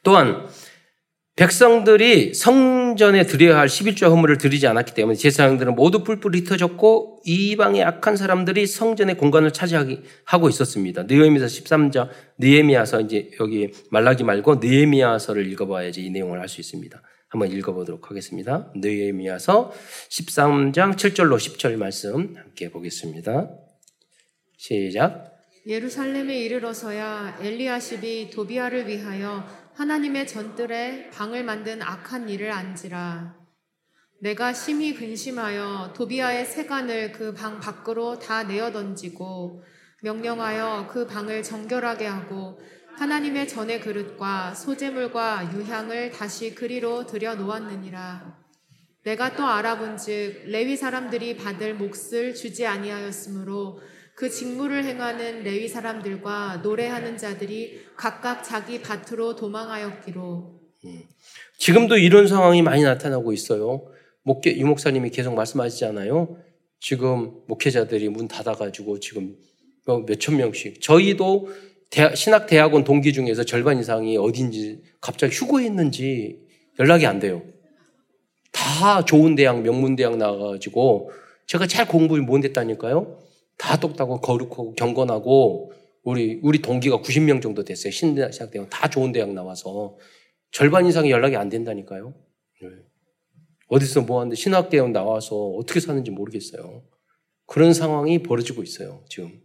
또한 0.02 0.48
백성들이 1.36 2.32
성전에 2.32 3.26
드려야 3.26 3.58
할 3.58 3.66
11조 3.66 4.08
헌물을 4.08 4.38
드리지 4.38 4.68
않았기 4.68 4.94
때문에 4.94 5.16
제사장들은 5.16 5.74
모두 5.74 6.04
뿔뿔이 6.04 6.40
흩어졌고 6.40 7.22
이방의 7.24 7.82
악한 7.82 8.16
사람들이 8.16 8.68
성전의 8.68 9.16
공간을 9.16 9.52
차지하고 9.52 10.48
있었습니다. 10.48 11.02
느헤미야서 11.02 11.46
13장 11.46 12.08
느헤미야서 12.38 13.00
이제 13.00 13.30
여기 13.40 13.72
말라기 13.90 14.22
말고 14.22 14.56
느헤미야서를 14.56 15.50
읽어봐야지 15.50 16.04
이 16.04 16.10
내용을 16.10 16.38
알 16.38 16.48
수 16.48 16.60
있습니다. 16.60 17.02
한번 17.34 17.50
읽어보도록 17.50 18.10
하겠습니다. 18.10 18.70
느헤미야서 18.76 19.72
13장 20.08 20.94
7절로 20.94 21.36
10절 21.36 21.76
말씀 21.76 22.36
함께 22.36 22.70
보겠습니다. 22.70 23.50
시작. 24.56 25.34
예루살렘에 25.66 26.38
이르러서야 26.44 27.38
엘리야십이 27.42 28.30
도비아를 28.30 28.86
위하여 28.86 29.44
하나님의 29.74 30.28
전뜰에 30.28 31.10
방을 31.10 31.42
만든 31.42 31.82
악한 31.82 32.28
일을 32.28 32.52
안지라. 32.52 33.36
내가 34.20 34.52
심히 34.52 34.94
근심하여 34.94 35.92
도비아의 35.96 36.46
세간을 36.46 37.10
그 37.10 37.34
방 37.34 37.58
밖으로 37.58 38.20
다 38.20 38.44
내어 38.44 38.70
던지고 38.70 39.64
명령하여 40.02 40.86
그 40.88 41.04
방을 41.08 41.42
정결하게 41.42 42.06
하고 42.06 42.60
하나님의 42.96 43.48
전의 43.48 43.80
그릇과 43.80 44.54
소재물과 44.54 45.52
유향을 45.54 46.12
다시 46.12 46.54
그리로 46.54 47.06
들여 47.06 47.34
놓았느니라. 47.34 48.44
내가 49.02 49.36
또 49.36 49.44
알아본즉 49.44 50.44
레위 50.46 50.76
사람들이 50.76 51.36
받을 51.36 51.74
몫을 51.74 52.34
주지 52.34 52.66
아니하였으므로 52.66 53.80
그 54.14 54.30
직무를 54.30 54.84
행하는 54.84 55.42
레위 55.42 55.68
사람들과 55.68 56.60
노래하는 56.62 57.18
자들이 57.18 57.82
각각 57.96 58.44
자기 58.44 58.80
밭으로 58.80 59.34
도망하였기로. 59.34 60.60
음. 60.84 61.02
지금도 61.58 61.96
이런 61.96 62.28
상황이 62.28 62.62
많이 62.62 62.82
나타나고 62.82 63.32
있어요. 63.32 63.86
목회 64.22 64.56
유 64.56 64.66
목사님이 64.66 65.10
계속 65.10 65.34
말씀하시잖아요. 65.34 66.38
지금 66.78 67.40
목회자들이 67.48 68.08
문 68.08 68.28
닫아가지고 68.28 69.00
지금 69.00 69.36
뭐 69.84 70.04
몇천 70.06 70.36
명씩 70.36 70.80
저희도 70.80 71.48
대학, 71.94 72.16
신학 72.16 72.48
대학원 72.48 72.82
동기 72.82 73.12
중에서 73.12 73.44
절반 73.44 73.78
이상이 73.78 74.16
어딘지 74.16 74.82
갑자기 75.00 75.32
휴고했는지 75.32 76.40
연락이 76.80 77.06
안 77.06 77.20
돼요. 77.20 77.40
다 78.50 79.04
좋은 79.04 79.36
대학, 79.36 79.62
명문 79.62 79.94
대학 79.94 80.16
나가가지고 80.16 81.12
제가 81.46 81.68
잘 81.68 81.86
공부를 81.86 82.24
못 82.24 82.42
했다니까요. 82.42 83.20
다 83.58 83.78
똑똑하고 83.78 84.20
거룩하고 84.20 84.74
경건하고 84.74 85.70
우리 86.02 86.40
우리 86.42 86.60
동기가 86.60 87.00
90명 87.00 87.40
정도 87.40 87.62
됐어요. 87.62 87.92
신대학 87.92 88.32
다 88.70 88.90
좋은 88.90 89.12
대학 89.12 89.32
나와서 89.32 89.96
절반 90.50 90.86
이상이 90.86 91.12
연락이 91.12 91.36
안 91.36 91.48
된다니까요. 91.48 92.12
네. 92.60 92.68
어디서 93.68 94.00
뭐 94.00 94.18
하는데 94.18 94.34
신학 94.34 94.68
대학 94.68 94.90
나와서 94.90 95.36
어떻게 95.36 95.78
사는지 95.78 96.10
모르겠어요. 96.10 96.82
그런 97.46 97.72
상황이 97.72 98.20
벌어지고 98.20 98.64
있어요. 98.64 99.04
지금. 99.08 99.43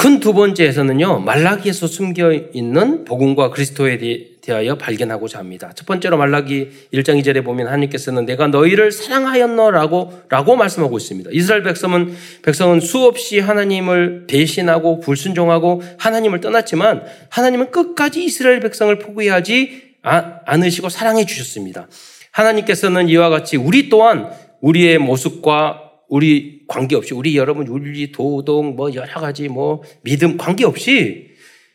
큰 0.00 0.18
두 0.18 0.32
번째에서는요, 0.32 1.20
말라기에서 1.20 1.86
숨겨 1.86 2.32
있는 2.32 3.04
복음과 3.04 3.50
그리스도에 3.50 3.98
대하여 4.40 4.78
발견하고자 4.78 5.38
합니다. 5.38 5.72
첫 5.74 5.84
번째로 5.84 6.16
말라기 6.16 6.70
1장 6.94 7.20
2절에 7.20 7.44
보면 7.44 7.66
하나님께서는 7.66 8.24
내가 8.24 8.46
너희를 8.46 8.92
사랑하였노라고 8.92 10.22
라고 10.30 10.56
말씀하고 10.56 10.96
있습니다. 10.96 11.28
이스라엘 11.34 11.62
백성은 11.64 12.16
백성은 12.40 12.80
수없이 12.80 13.40
하나님을 13.40 14.24
배신하고 14.26 15.00
불순종하고 15.00 15.82
하나님을 15.98 16.40
떠났지만 16.40 17.04
하나님은 17.28 17.70
끝까지 17.70 18.24
이스라엘 18.24 18.60
백성을 18.60 18.98
포기하지 18.98 19.82
아, 20.02 20.40
않으시고 20.46 20.88
사랑해 20.88 21.26
주셨습니다. 21.26 21.88
하나님께서는 22.30 23.10
이와 23.10 23.28
같이 23.28 23.58
우리 23.58 23.90
또한 23.90 24.30
우리의 24.62 24.96
모습과 24.96 25.89
우리 26.10 26.64
관계없이 26.66 27.14
우리 27.14 27.36
여러분 27.36 27.66
윤리 27.68 28.10
도덕 28.12 28.74
뭐 28.74 28.92
여러 28.94 29.20
가지 29.20 29.48
뭐 29.48 29.82
믿음 30.02 30.36
관계없이 30.36 31.30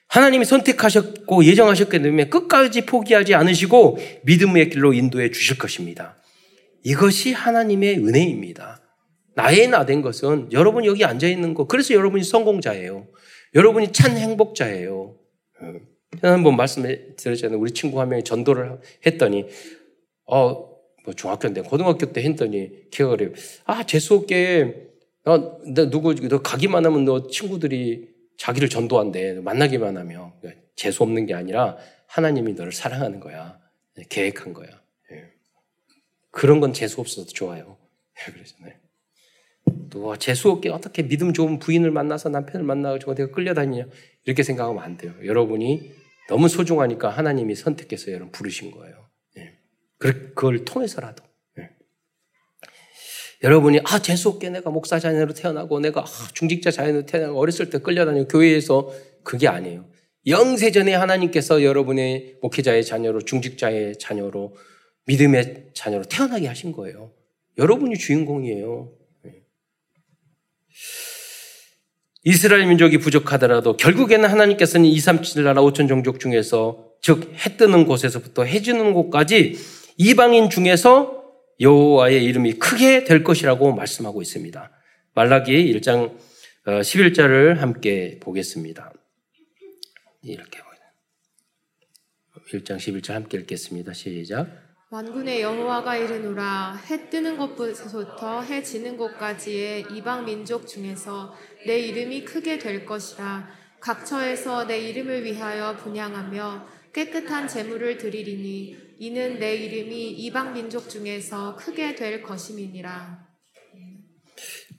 하나님이 0.09 0.45
선택하셨고 0.45 1.45
예정하셨기 1.45 2.01
때문에 2.01 2.29
끝까지 2.29 2.85
포기하지 2.85 3.33
않으시고 3.33 3.97
믿음의 4.23 4.69
길로 4.69 4.93
인도해 4.93 5.31
주실 5.31 5.57
것입니다. 5.57 6.17
이것이 6.83 7.31
하나님의 7.33 7.97
은혜입니다. 7.97 8.81
나의 9.35 9.69
나 9.69 9.85
된 9.85 10.01
것은 10.01 10.49
여러분 10.51 10.85
여기 10.85 11.03
앉아 11.05 11.27
있는 11.27 11.53
거 11.53 11.65
그래서 11.65 11.93
여러분이 11.93 12.23
성공자예요. 12.23 13.07
여러분이 13.55 13.93
참 13.93 14.17
행복자예요. 14.17 15.15
한번 16.21 16.57
말씀해 16.57 17.15
드렸잖아요. 17.15 17.57
우리 17.57 17.71
친구 17.71 18.01
한 18.01 18.09
명이 18.09 18.23
전도를 18.23 18.79
했더니 19.05 19.45
어 20.27 20.74
뭐 21.05 21.13
중학교 21.13 21.53
때, 21.53 21.61
고등학교 21.61 22.11
때 22.11 22.23
했더니 22.23 22.89
그래요. 22.91 23.31
아, 23.65 23.85
재수 23.85 24.15
없게, 24.15 24.89
너, 25.23 25.59
너 25.73 25.89
누구, 25.89 26.15
너 26.15 26.41
가기만 26.41 26.85
하면 26.85 27.05
너 27.05 27.27
친구들이 27.27 28.09
자기를 28.37 28.69
전도한대. 28.69 29.39
만나기만 29.41 29.97
하면. 29.97 30.33
그러니까 30.39 30.61
재수 30.75 31.03
없는 31.03 31.25
게 31.25 31.33
아니라 31.33 31.77
하나님이 32.07 32.53
너를 32.53 32.71
사랑하는 32.71 33.19
거야. 33.19 33.59
계획한 34.09 34.53
거야. 34.53 34.67
예. 35.11 35.31
그런 36.31 36.59
건 36.59 36.73
재수 36.73 36.99
없어도 36.99 37.27
좋아요. 37.27 37.77
예, 38.27 38.31
그러잖아요. 38.31 38.73
또 39.89 40.15
재수 40.17 40.49
없게 40.51 40.69
어떻게 40.69 41.07
믿음 41.07 41.33
좋은 41.33 41.59
부인을 41.59 41.91
만나서 41.91 42.29
남편을 42.29 42.65
만나가지고 42.65 43.15
내가 43.15 43.31
끌려다니냐 43.31 43.85
이렇게 44.25 44.43
생각하면 44.43 44.83
안 44.83 44.97
돼요. 44.97 45.13
여러분이 45.23 45.91
너무 46.27 46.49
소중하니까 46.49 47.09
하나님이 47.09 47.55
선택해서 47.55 48.11
여러분 48.11 48.31
부르신 48.31 48.71
거예요. 48.71 49.04
예. 50.03 50.11
그걸 50.11 50.65
통해서라도 50.65 51.23
예. 51.59 51.69
여러분이 53.43 53.81
아 53.85 54.01
재수 54.01 54.29
없게 54.29 54.49
내가 54.49 54.69
목사 54.69 54.99
자녀로 54.99 55.33
태어나고 55.33 55.79
내가 55.79 56.01
아, 56.01 56.27
중직자 56.33 56.71
자녀로 56.71 57.05
태어나고 57.05 57.39
어렸을 57.39 57.69
때 57.69 57.79
끌려다니고 57.79 58.27
교회에서 58.27 58.91
그게 59.23 59.47
아니에요. 59.47 59.89
영세전에 60.27 60.93
하나님께서 60.93 61.63
여러분의 61.63 62.37
목회자의 62.41 62.83
자녀로 62.83 63.21
중직자의 63.21 63.99
자녀로 63.99 64.55
믿음의 65.05 65.69
자녀로 65.73 66.05
태어나게 66.05 66.47
하신 66.47 66.71
거예요. 66.71 67.13
여러분이 67.57 67.97
주인공이에요. 67.97 68.91
이스라엘 72.23 72.65
민족이 72.65 72.97
부족하더라도 72.97 73.77
결국에는 73.77 74.27
하나님께서는 74.27 74.87
2, 74.87 74.99
3, 74.99 75.21
7 75.21 75.43
나라 75.43 75.61
5천 75.61 75.87
종족 75.87 76.19
중에서 76.19 76.95
즉 77.01 77.35
해 77.35 77.55
뜨는 77.55 77.85
곳에서부터 77.85 78.45
해 78.45 78.61
지는 78.63 78.93
곳까지 78.93 79.55
이방인 79.97 80.49
중에서 80.49 81.23
여호와의 81.59 82.23
이름이 82.23 82.53
크게 82.53 83.03
될 83.05 83.23
것이라고 83.23 83.73
말씀하고 83.73 84.21
있습니다. 84.21 84.71
말라기 85.13 85.73
1장 85.73 86.17
11절을 86.65 87.57
어, 87.57 87.61
함께 87.61 88.19
보겠습니다. 88.19 88.91
이렇게 90.21 90.59
1장 92.53 92.77
11절 92.77 93.13
함께 93.13 93.37
읽겠습니다. 93.39 93.93
시작. 93.93 94.47
만군의 94.91 95.41
여호와가 95.41 95.97
이르노라 95.97 96.75
해 96.89 97.09
뜨는 97.09 97.37
곳부터 97.37 98.41
해 98.41 98.61
지는 98.61 98.97
곳까지의 98.97 99.87
이방 99.91 100.25
민족 100.25 100.67
중에서 100.67 101.33
내 101.65 101.79
이름이 101.79 102.23
크게 102.23 102.59
될 102.59 102.85
것이라 102.85 103.49
각처에서 103.79 104.67
내 104.67 104.77
이름을 104.79 105.23
위하여 105.23 105.75
분양하며 105.75 106.67
깨끗한 106.93 107.47
제물을 107.47 107.97
드리리니 107.97 108.84
이는 108.97 109.39
내 109.39 109.55
이름이 109.55 110.11
이방 110.11 110.53
민족 110.53 110.89
중에서 110.89 111.55
크게 111.55 111.95
될 111.95 112.21
것임이니라. 112.21 113.25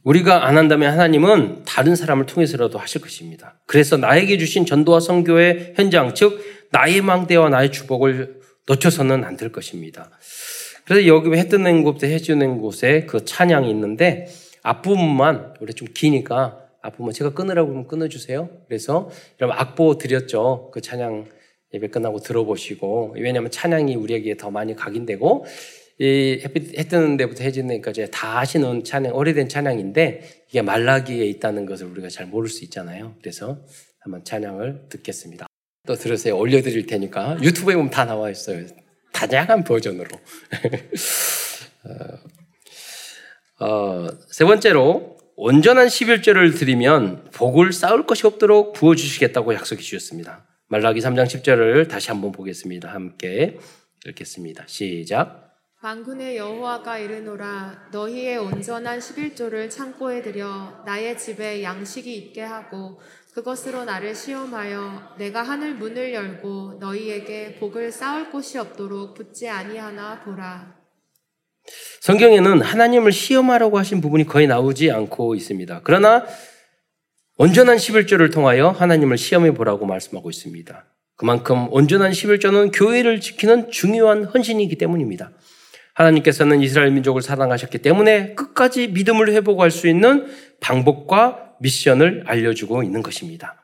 우리가 0.04 0.46
안 0.46 0.56
한다면 0.56 0.92
하나님은 0.92 1.64
다른 1.64 1.96
사람을 1.96 2.26
통해서라도 2.26 2.78
하실 2.78 3.00
것입니다. 3.00 3.60
그래서 3.66 3.96
나에게 3.96 4.38
주신 4.38 4.64
전도와 4.64 5.00
선교의 5.00 5.74
현장, 5.76 6.14
즉 6.14 6.40
나의 6.70 7.00
망대와 7.02 7.48
나의 7.48 7.72
주복을 7.72 8.40
놓쳐서는 8.66 9.24
안 9.24 9.36
될 9.36 9.52
것입니다. 9.52 10.10
그래서 10.84 11.06
여기 11.08 11.36
해 11.36 11.48
뜨는 11.48 11.82
곳에 11.82 12.08
해주는 12.12 12.58
곳에 12.58 13.06
그 13.06 13.24
찬양이 13.24 13.68
있는데 13.70 14.28
앞부분만 14.62 15.54
우리 15.60 15.74
좀 15.74 15.88
기니까 15.92 16.60
앞부분 16.80 17.12
제가 17.12 17.34
끊으라고 17.34 17.70
하면 17.70 17.88
끊어주세요. 17.88 18.48
그래서 18.68 19.10
여러분 19.40 19.58
악보 19.58 19.98
드렸죠. 19.98 20.70
그 20.72 20.80
찬양 20.80 21.26
예배 21.72 21.88
끝나고 21.88 22.20
들어보시고 22.20 23.14
왜냐하면 23.16 23.50
찬양이 23.50 23.96
우리에게 23.96 24.36
더 24.36 24.50
많이 24.50 24.74
각인되고 24.74 25.46
이 25.98 26.40
햇빛 26.44 26.78
해 26.78 26.84
뜨는 26.84 27.16
데부터 27.16 27.42
해지는 27.42 27.76
데까지 27.76 28.08
다 28.10 28.38
하시는 28.38 28.84
찬양 28.84 29.14
오래된 29.14 29.48
찬양인데 29.48 30.44
이게 30.48 30.62
말라기에 30.62 31.24
있다는 31.24 31.64
것을 31.66 31.86
우리가 31.86 32.08
잘 32.08 32.26
모를 32.26 32.48
수 32.50 32.64
있잖아요. 32.64 33.14
그래서 33.20 33.64
한번 34.00 34.22
찬양을 34.24 34.88
듣겠습니다. 34.90 35.46
또 35.86 35.94
들으세요. 35.94 36.36
올려드릴 36.36 36.86
테니까 36.86 37.38
유튜브에 37.42 37.76
보면 37.76 37.90
다 37.90 38.04
나와 38.04 38.30
있어요. 38.30 38.66
다양한 39.12 39.64
버전으로. 39.64 40.08
어, 43.58 43.64
어, 43.64 44.08
세 44.30 44.44
번째로 44.44 45.16
온전한 45.36 45.86
11절을 45.86 46.58
드리면 46.58 47.30
복을 47.32 47.72
쌓을 47.72 48.04
것이 48.06 48.26
없도록 48.26 48.74
부어주시겠다고 48.74 49.54
약속해 49.54 49.80
주셨습니다. 49.80 50.46
말라기 50.68 50.98
3장 51.00 51.26
10절을 51.26 51.88
다시 51.88 52.10
한번 52.10 52.32
보겠습니다. 52.32 52.92
함께 52.92 53.56
읽겠습니다. 54.04 54.64
시작. 54.66 55.46
만군의 55.80 56.36
여호와가 56.36 56.98
이르노라 56.98 57.90
너희의 57.92 58.38
온전한 58.38 58.98
11조를 58.98 59.70
창고에 59.70 60.22
들여 60.22 60.82
나의 60.84 61.16
집에 61.16 61.62
양식이 61.62 62.12
있게 62.16 62.42
하고 62.42 63.00
그것으로 63.34 63.84
나를 63.84 64.12
시험하여 64.16 65.14
내가 65.18 65.44
하늘 65.44 65.74
문을 65.74 66.12
열고 66.12 66.78
너희에게 66.80 67.58
복을 67.60 67.92
쌓을 67.92 68.30
곳이 68.32 68.58
없도록 68.58 69.14
붙지 69.14 69.48
아니하나 69.48 70.22
보라. 70.24 70.74
성경에는 72.00 72.62
하나님을 72.62 73.12
시험하라고 73.12 73.78
하신 73.78 74.00
부분이 74.00 74.24
거의 74.26 74.48
나오지 74.48 74.90
않고 74.90 75.36
있습니다. 75.36 75.82
그러나 75.84 76.26
온전한 77.38 77.76
11조를 77.76 78.32
통하여 78.32 78.70
하나님을 78.70 79.18
시험해 79.18 79.52
보라고 79.52 79.84
말씀하고 79.84 80.30
있습니다. 80.30 80.86
그만큼 81.16 81.70
온전한 81.70 82.12
11조는 82.12 82.70
교회를 82.74 83.20
지키는 83.20 83.70
중요한 83.70 84.24
헌신이기 84.24 84.76
때문입니다. 84.76 85.32
하나님께서는 85.94 86.60
이스라엘 86.62 86.90
민족을 86.92 87.22
사랑하셨기 87.22 87.78
때문에 87.78 88.34
끝까지 88.34 88.88
믿음을 88.88 89.32
회복할 89.32 89.70
수 89.70 89.86
있는 89.88 90.26
방법과 90.60 91.54
미션을 91.60 92.24
알려주고 92.26 92.82
있는 92.82 93.02
것입니다. 93.02 93.62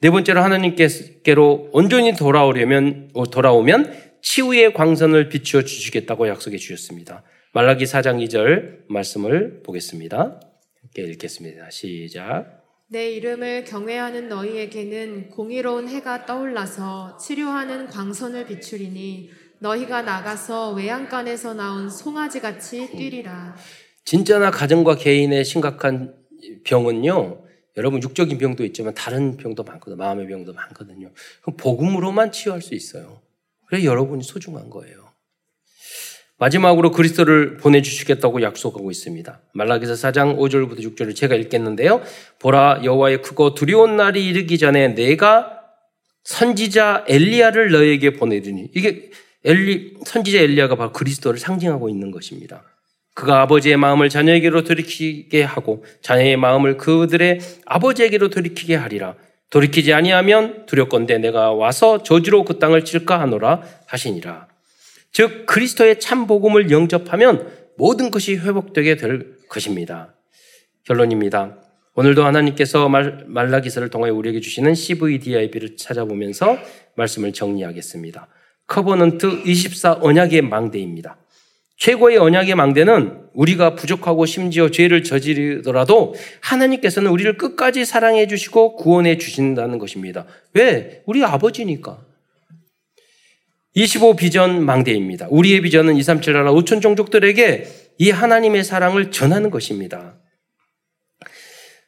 네 0.00 0.10
번째로 0.10 0.42
하나님께로 0.42 1.70
온전히 1.72 2.14
돌아오려면, 2.14 3.10
돌아오면 3.30 3.94
치유의 4.22 4.74
광선을 4.74 5.28
비추어 5.28 5.62
주시겠다고 5.62 6.28
약속해 6.28 6.56
주셨습니다. 6.56 7.22
말라기 7.52 7.84
4장 7.84 8.24
2절 8.26 8.88
말씀을 8.88 9.62
보겠습니다. 9.64 10.40
함께 10.80 11.02
읽겠습니다. 11.02 11.70
시작. 11.70 12.61
내 12.92 13.10
이름을 13.12 13.64
경외하는 13.64 14.28
너희에게는 14.28 15.30
공의로운 15.30 15.88
해가 15.88 16.26
떠올라서 16.26 17.16
치료하는 17.16 17.86
광선을 17.86 18.44
비추리니 18.48 19.30
너희가 19.60 20.02
나가서 20.02 20.72
외양간에서 20.72 21.54
나온 21.54 21.88
송아지 21.88 22.40
같이 22.42 22.90
뛰리라. 22.90 23.56
진짜나 24.04 24.50
가정과 24.50 24.96
개인의 24.96 25.42
심각한 25.46 26.14
병은요. 26.64 27.46
여러분 27.78 28.02
육적인 28.02 28.36
병도 28.36 28.62
있지만 28.66 28.92
다른 28.92 29.38
병도 29.38 29.62
많거든요. 29.62 29.96
마음의 29.96 30.26
병도 30.26 30.52
많거든요. 30.52 31.12
그럼 31.40 31.56
복음으로만 31.56 32.30
치유할 32.30 32.60
수 32.60 32.74
있어요. 32.74 33.22
그래 33.68 33.84
여러분이 33.84 34.22
소중한 34.22 34.68
거예요. 34.68 35.11
마지막으로 36.42 36.90
그리스도를 36.90 37.56
보내주시겠다고 37.58 38.42
약속하고 38.42 38.90
있습니다. 38.90 39.40
말라기서 39.52 39.92
4장 39.94 40.36
5절부터 40.38 40.80
6절을 40.80 41.14
제가 41.14 41.36
읽겠는데요. 41.36 42.02
보라 42.40 42.80
여호와의 42.82 43.22
크고 43.22 43.54
두려운 43.54 43.96
날이 43.96 44.26
이르기 44.26 44.58
전에 44.58 44.88
내가 44.88 45.60
선지자 46.24 47.04
엘리야를 47.06 47.70
너에게 47.70 48.14
보내드니 48.14 48.70
이게 48.74 49.10
엘리 49.44 49.98
선지자 50.04 50.40
엘리야가 50.40 50.74
바로 50.74 50.92
그리스도를 50.92 51.38
상징하고 51.38 51.88
있는 51.88 52.10
것입니다. 52.10 52.64
그가 53.14 53.42
아버지의 53.42 53.76
마음을 53.76 54.08
자녀에게로 54.08 54.64
돌이키게 54.64 55.44
하고 55.44 55.84
자녀의 56.00 56.38
마음을 56.38 56.76
그들의 56.76 57.38
아버지에게로 57.66 58.30
돌이키게 58.30 58.74
하리라. 58.74 59.14
돌이키지 59.50 59.92
아니하면 59.92 60.66
두렵건대 60.66 61.18
내가 61.18 61.52
와서 61.52 62.02
저주로 62.02 62.44
그 62.44 62.58
땅을 62.58 62.84
칠까 62.84 63.20
하노라 63.20 63.62
하시니라. 63.86 64.51
즉 65.12 65.46
그리스도의 65.46 66.00
참 66.00 66.26
복음을 66.26 66.70
영접하면 66.70 67.50
모든 67.76 68.10
것이 68.10 68.36
회복되게 68.36 68.96
될 68.96 69.36
것입니다. 69.48 70.14
결론입니다. 70.84 71.58
오늘도 71.94 72.24
하나님께서 72.24 72.88
말, 72.88 73.24
말라기서를 73.26 73.90
통하여 73.90 74.14
우리에게 74.14 74.40
주시는 74.40 74.74
CVDIP를 74.74 75.76
찾아보면서 75.76 76.56
말씀을 76.96 77.32
정리하겠습니다. 77.32 78.28
Covenant 78.66 79.42
24 79.44 79.98
언약의 80.00 80.42
망대입니다. 80.42 81.18
최고의 81.76 82.16
언약의 82.16 82.54
망대는 82.54 83.22
우리가 83.34 83.74
부족하고 83.74 84.24
심지어 84.24 84.70
죄를 84.70 85.02
저지르더라도 85.02 86.14
하나님께서는 86.40 87.10
우리를 87.10 87.36
끝까지 87.36 87.84
사랑해 87.84 88.26
주시고 88.26 88.76
구원해 88.76 89.18
주신다는 89.18 89.78
것입니다. 89.78 90.24
왜? 90.54 91.02
우리 91.06 91.24
아버지니까. 91.24 91.98
25 93.74 94.16
비전 94.16 94.64
망대입니다. 94.64 95.28
우리의 95.30 95.62
비전은 95.62 95.96
237 95.96 96.34
나라 96.34 96.52
5천 96.52 96.82
종족들에게 96.82 97.66
이 97.98 98.10
하나님의 98.10 98.64
사랑을 98.64 99.10
전하는 99.10 99.50
것입니다. 99.50 100.18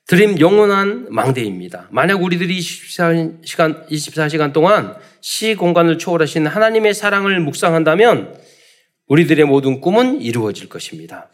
드림 0.07 0.39
영원한 0.39 1.07
망대입니다. 1.11 1.89
만약 1.91 2.23
우리들이 2.23 2.59
24시간, 2.59 3.89
24시간 3.89 4.53
동안 4.53 4.95
시 5.21 5.55
공간을 5.55 5.99
초월하신 5.99 6.47
하나님의 6.47 6.95
사랑을 6.95 7.41
묵상한다면 7.41 8.35
우리들의 9.09 9.45
모든 9.47 9.81
꿈은 9.81 10.21
이루어질 10.21 10.69
것입니다. 10.69 11.31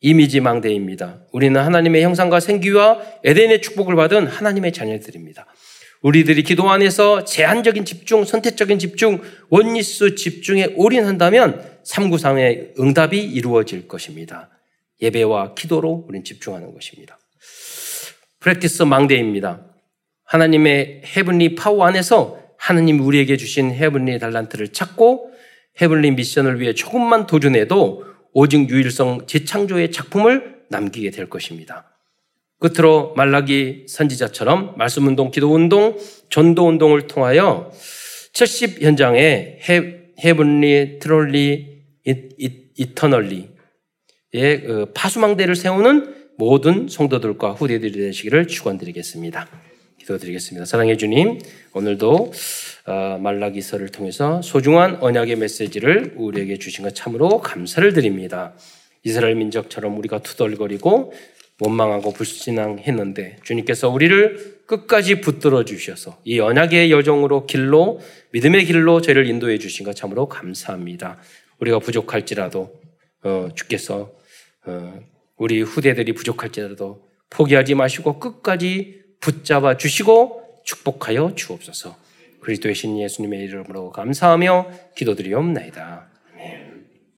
이미지 0.00 0.40
망대입니다. 0.40 1.20
우리는 1.32 1.60
하나님의 1.60 2.02
형상과 2.02 2.40
생기와 2.40 3.00
에덴의 3.24 3.62
축복을 3.62 3.96
받은 3.96 4.26
하나님의 4.26 4.72
자녀들입니다. 4.72 5.46
우리들이 6.02 6.42
기도 6.44 6.70
안에서 6.70 7.24
제한적인 7.24 7.84
집중, 7.84 8.24
선택적인 8.24 8.78
집중, 8.78 9.20
Oneness 9.50 10.14
집중에 10.14 10.74
올인한다면 10.76 11.80
393의 11.84 12.78
응답이 12.78 13.20
이루어질 13.20 13.88
것입니다. 13.88 14.50
예배와 15.02 15.54
기도로 15.54 16.06
우리는 16.08 16.24
집중하는 16.24 16.72
것입니다. 16.72 17.18
Practice 18.40 18.84
망대입니다. 18.84 19.64
하나님의 20.24 21.02
heavenly 21.16 21.54
power 21.54 21.84
안에서 21.86 22.38
하나님 22.58 23.00
우리에게 23.00 23.36
주신 23.36 23.70
heavenly 23.70 24.18
달란트를 24.18 24.68
찾고 24.68 25.32
헤븐리 25.80 26.12
미션을 26.12 26.60
위해 26.60 26.74
조금만 26.74 27.26
도전해도 27.26 28.04
오직 28.32 28.68
유일성 28.68 29.26
재창조의 29.26 29.90
작품을 29.90 30.62
남기게 30.68 31.10
될 31.10 31.28
것입니다. 31.30 31.87
끝으로 32.58 33.14
말라기 33.16 33.86
선지자처럼 33.88 34.74
말씀 34.76 35.06
운동, 35.06 35.30
기도 35.30 35.52
운동, 35.52 35.96
전도 36.30 36.66
운동을 36.66 37.06
통하여 37.06 37.70
70 38.32 38.82
현장에 38.82 39.58
헤븐리, 40.24 40.98
트롤리, 40.98 41.78
이 42.04 42.94
터널리의 42.94 43.48
그 44.32 44.92
파수망대를 44.94 45.56
세우는 45.56 46.14
모든 46.36 46.88
성도들과 46.88 47.52
후대들이 47.52 47.92
되시기를 47.92 48.46
축원드리겠습니다. 48.46 49.48
기도드리겠습니다. 49.98 50.64
사랑해 50.64 50.96
주님, 50.96 51.38
오늘도 51.74 52.32
어, 52.86 53.18
말라기서를 53.20 53.88
통해서 53.88 54.40
소중한 54.42 54.98
언약의 55.00 55.36
메시지를 55.36 56.14
우리에게 56.16 56.58
주신 56.58 56.84
것 56.84 56.94
참으로 56.94 57.40
감사를 57.40 57.92
드립니다. 57.92 58.54
이스라엘 59.02 59.34
민족처럼 59.34 59.98
우리가 59.98 60.20
투덜거리고 60.20 61.12
원망하고 61.60 62.12
불신앙했는데 62.12 63.38
주님께서 63.42 63.88
우리를 63.88 64.58
끝까지 64.66 65.20
붙들어 65.20 65.64
주셔서 65.64 66.20
이 66.24 66.38
언약의 66.38 66.92
여정으로 66.92 67.46
길로 67.46 68.00
믿음의 68.32 68.64
길로 68.66 69.00
저를 69.00 69.26
인도해 69.26 69.58
주신 69.58 69.84
것 69.84 69.96
참으로 69.96 70.28
감사합니다. 70.28 71.18
우리가 71.58 71.80
부족할지라도 71.80 72.72
어, 73.24 73.48
주께서 73.54 74.12
어, 74.66 75.00
우리 75.36 75.62
후대들이 75.62 76.12
부족할지라도 76.12 77.08
포기하지 77.30 77.74
마시고 77.74 78.20
끝까지 78.20 79.02
붙잡아 79.20 79.76
주시고 79.76 80.62
축복하여 80.64 81.34
주옵소서. 81.34 81.96
그리스도의 82.40 82.74
신 82.74 82.98
예수님의 82.98 83.40
이름으로 83.44 83.90
감사하며 83.90 84.70
기도드리옵나이다. 84.96 86.08